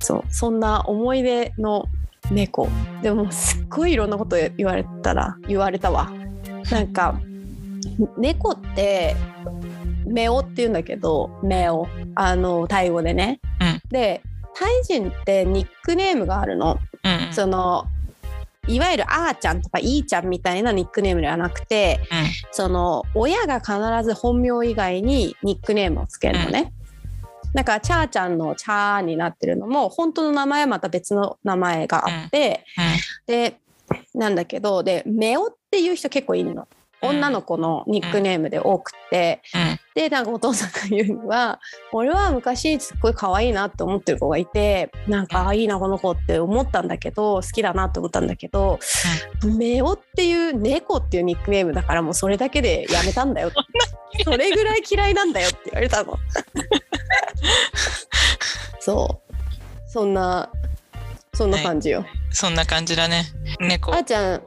[0.00, 0.24] そう。
[0.30, 1.86] そんな思い出の
[2.30, 2.68] 猫。
[3.02, 6.12] でもすっごいいろんなこと言われたら言われたわ。
[6.70, 7.18] なんか
[8.18, 9.16] 猫って
[10.06, 13.82] 目をって言うんだけど目をあのタイ語でね、うん。
[13.90, 14.22] で
[14.54, 16.78] タイ人ってニックネームがあるの。
[17.04, 17.32] うんうん。
[17.32, 17.84] その
[18.68, 22.00] いわゆるあーちゃんとかいーちゃんみたいなニックネームではなくて
[22.50, 26.72] その親が必ず本名以外にニックネームをつけるのね。
[27.54, 32.64] だからチャーちゃんのチャーになってるのも本当の名前はまた別の名前があって、
[33.26, 33.58] で
[34.14, 36.66] なんだけどでメオっていう人結構いるの。
[37.06, 39.78] 女の子のニックネームで多くて、うん。
[39.94, 41.58] でなんかお父さんが言うには
[41.90, 48.78] 俺は昔すっごい可愛いなって思ってる子がいてなんかあいいなこの子って思ったんだけど好きだなって思ったんだけど、
[49.56, 53.50] メオっていう猫っていうニックネームだからもうそれだけでやめたんだよ
[54.22, 56.18] それぐらい嫌いなんだよって言われたの。
[58.80, 59.90] そう。
[59.90, 60.50] そんな
[61.36, 62.04] そんな感じよ。
[62.30, 63.24] そんな感じだね。
[63.60, 63.92] 猫。
[63.92, 64.42] あーちゃん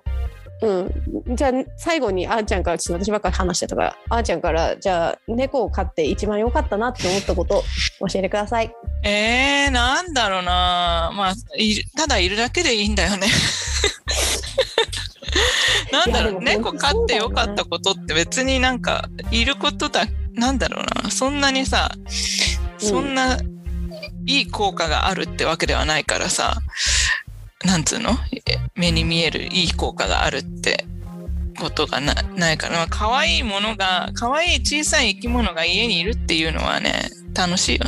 [0.61, 7.63] うん、じゃあ最後にあーちゃんからちょっと私ばっかり話してたからあーちゃんからじゃあ猫を飼って一番良かったなって思ったこと
[7.99, 8.73] 教えてください。
[9.03, 11.11] えー、なんだろうな。
[11.15, 13.27] まあいるただいるだけでいいんだよね。
[15.91, 16.41] なんだろう。
[16.41, 21.09] 猫飼ってよかったことって別になんかいることだなんだろうな。
[21.09, 21.89] そんなにさ
[22.77, 23.37] そんな
[24.25, 26.57] いい効果があるってわけではないからさ
[27.65, 28.11] なんつうの？
[28.31, 30.85] え目に見えるいい効果があるって
[31.59, 37.85] ことがなないから、まあ、可愛いものが可愛い小さい生き物が家にいるっていうのはね楽しいよ。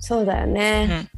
[0.00, 1.08] そうだよね、うん。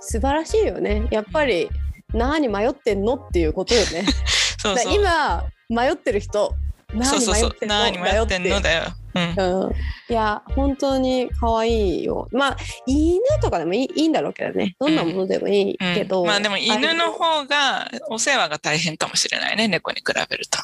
[0.00, 1.06] 素晴らしいよね。
[1.10, 1.68] やっぱり
[2.12, 4.02] 何迷ってんのっていうことよね。
[4.02, 4.12] だ
[4.58, 4.94] そうそう。
[4.94, 6.54] 今迷ってる人
[6.94, 8.92] 何迷ってんのだよ。
[9.14, 9.66] うん。
[9.66, 12.28] うん、いや本当に可愛いよ。
[12.32, 12.56] まあ
[12.86, 14.76] 犬とかでもいいんだろうけどね。
[14.78, 16.26] どんなものでもいいけど、うん。
[16.26, 20.58] まあでも犬の方がお世話が大変かもしれないね猫に比べると。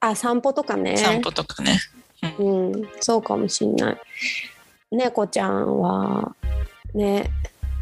[0.00, 0.96] あ散歩とかね。
[0.96, 1.78] 散歩とかね。
[2.38, 3.96] うんそうかもしんない。
[4.90, 6.34] 猫ちゃんは
[6.94, 7.30] ね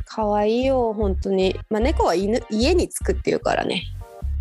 [0.07, 1.59] 可愛いよ本当に。
[1.71, 3.85] まあ猫は犬家に着くっていうからね。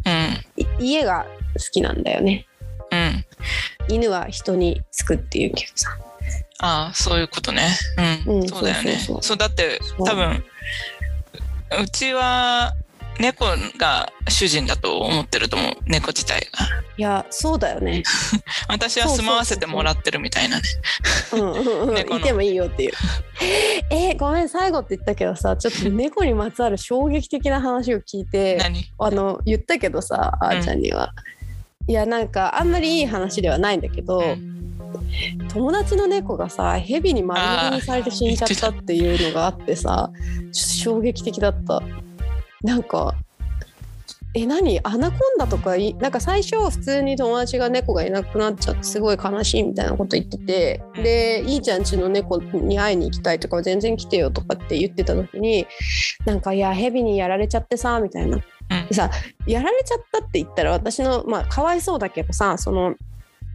[0.05, 0.63] うん。
[0.63, 1.25] い家が
[1.57, 2.47] 好きなんだよね
[2.93, 3.25] うん
[3.89, 5.89] 犬は人に着くっていうけどさ
[6.59, 7.67] ああそういうことね。
[8.27, 8.93] うん、うんそうだよね。
[8.93, 10.43] そうそうそうそうだって多分
[11.81, 12.73] うちは
[13.19, 13.45] 猫
[13.77, 16.65] が主人だと思ってると思う猫自体が。
[16.95, 18.03] いやそうだよね
[18.69, 20.63] 私は住まわせてもらってるみたいなね。
[21.33, 22.91] うんうんうん猫のいてもいいよっていう。
[23.89, 28.91] えーごめん最後って言ったけどさちょっと猫にまつわる衝撃的な話を聞いて 何？
[28.99, 31.13] あの言ったけどさあーちゃんには。
[31.87, 34.21] いやなんかあんまりいい話ではないんだけど、
[35.49, 40.11] 友達の猫がさ蛇に丸飲みにされて死んじゃったっていうのがあってさ
[40.51, 41.81] ちょっと衝撃的だった。
[42.63, 43.15] なんか
[44.35, 44.79] え何？
[44.83, 55.67] アナコンダとかいなんか最初普通に友達が猫がいなくなっちゃってすごい悲しいみたいなこと言っててでいいちゃんちの猫に会いに行きたいとか全然来てよとかって言ってた時に
[56.25, 58.39] なんかいや蛇にやられちゃってさみたいな。
[58.89, 59.09] でさ
[59.45, 62.95] やられちゃったって言ったら私のまあかわいそうだけどさその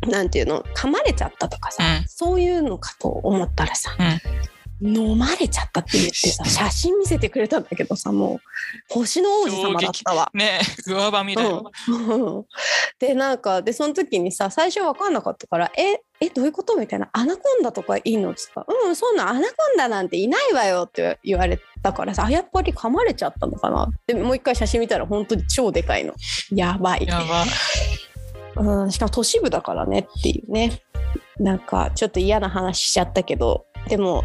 [0.06, 2.08] なんていうの噛まれちゃったとかさ、うん。
[2.08, 4.18] そういうのかと思ったらさ、うん。
[4.80, 10.30] 飲まれちゃったって言ってさ 写真見せてくれたんだけどさもう星の王子様だったわ。
[10.34, 11.72] ねえ、 うわばみだよ。
[11.88, 12.44] うん、
[12.98, 26.12] でなんかでその時にさ最初分かんなかったから「ええどういうこと?」みたいな「アナコンダとかいんの?」っつったら「うんそんなアナコンダなんていないわよ」って言われたからさあやっぱり噛まれちゃったのかなでもう一回写真見たら本当に超でかいの
[26.50, 27.44] やばい、やば。
[28.56, 30.82] うん、しかも都市部だからねっていうね
[31.38, 34.24] なんかちょっと嫌な話しちゃったけどでも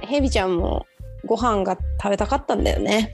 [0.00, 0.86] ヘビちゃんも
[1.24, 3.12] ご飯が食べたかったんだよね。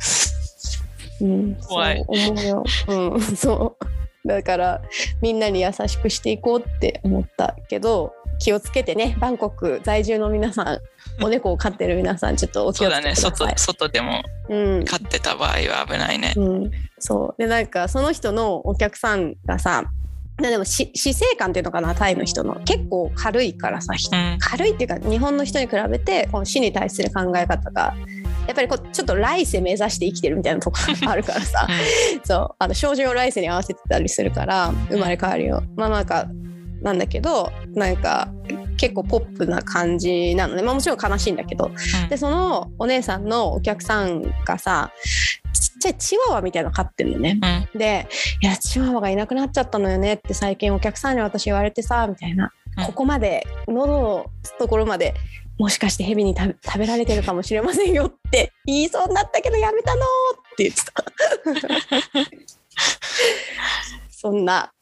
[1.21, 2.65] うん、怖いそう思うよ。
[2.89, 3.87] うん、そう。
[4.35, 4.83] だから
[5.21, 10.79] みんなに優しくしていこうって思ったけど気をつけてねバンコク在住の皆さん
[11.25, 13.55] お猫を飼ってる皆さんちょっとお気をつそうだね、けください。
[13.57, 14.85] 外外でもうん。
[14.85, 16.33] 飼ってた場合は危ないね。
[16.37, 17.43] うん、そう。
[17.43, 19.91] でなんかその人のお客さんがさ
[20.37, 22.61] でもし死生観っていうのかなタイの人の。
[22.65, 27.95] 結構軽いからさひうん、軽いっていうか日本の人に比べてこの死に対する考え方が
[28.49, 31.69] やっぱりこうちょっと来世目指して生きてるみたいなところが あるからさ。
[32.25, 32.55] そう。
[32.59, 36.27] あの症状を来世に合わせてたりするから生まれ変わるよまあなんか
[36.81, 38.29] なんだけどなんか
[38.79, 41.71] 結構ポップな感じなのね、まあ、もちろん悲しいんだけど。
[42.09, 44.93] でそのお姉さんのお客さんがさ
[45.53, 47.39] ちっちゃいチワワみたいなの飼ってるのね。
[47.75, 48.09] うん、で
[48.41, 52.85] 「いやチワワがいなくなっちゃったのよね」って最近お客さんに私言われてさみたいな、うん。
[52.87, 54.27] ここまで喉の
[54.59, 55.15] ところまで
[55.59, 60.05] もしかしてヘビに食べ食べられてるかもしれませんよって言いそうになったけどやめたのっ
[60.57, 61.05] て言ってた
[64.11, 64.73] そんな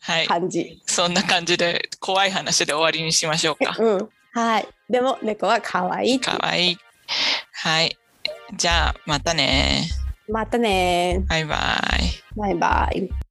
[0.00, 3.74] はい、感じ、そんな感じで怖い話で終わりにしましょうか。
[3.78, 6.78] うんはいでも猫は可愛いってかわいい。
[7.52, 7.96] はい。
[8.54, 9.88] じゃあ、またね。
[10.28, 12.38] またねバイバイ。
[12.38, 13.23] バイバイ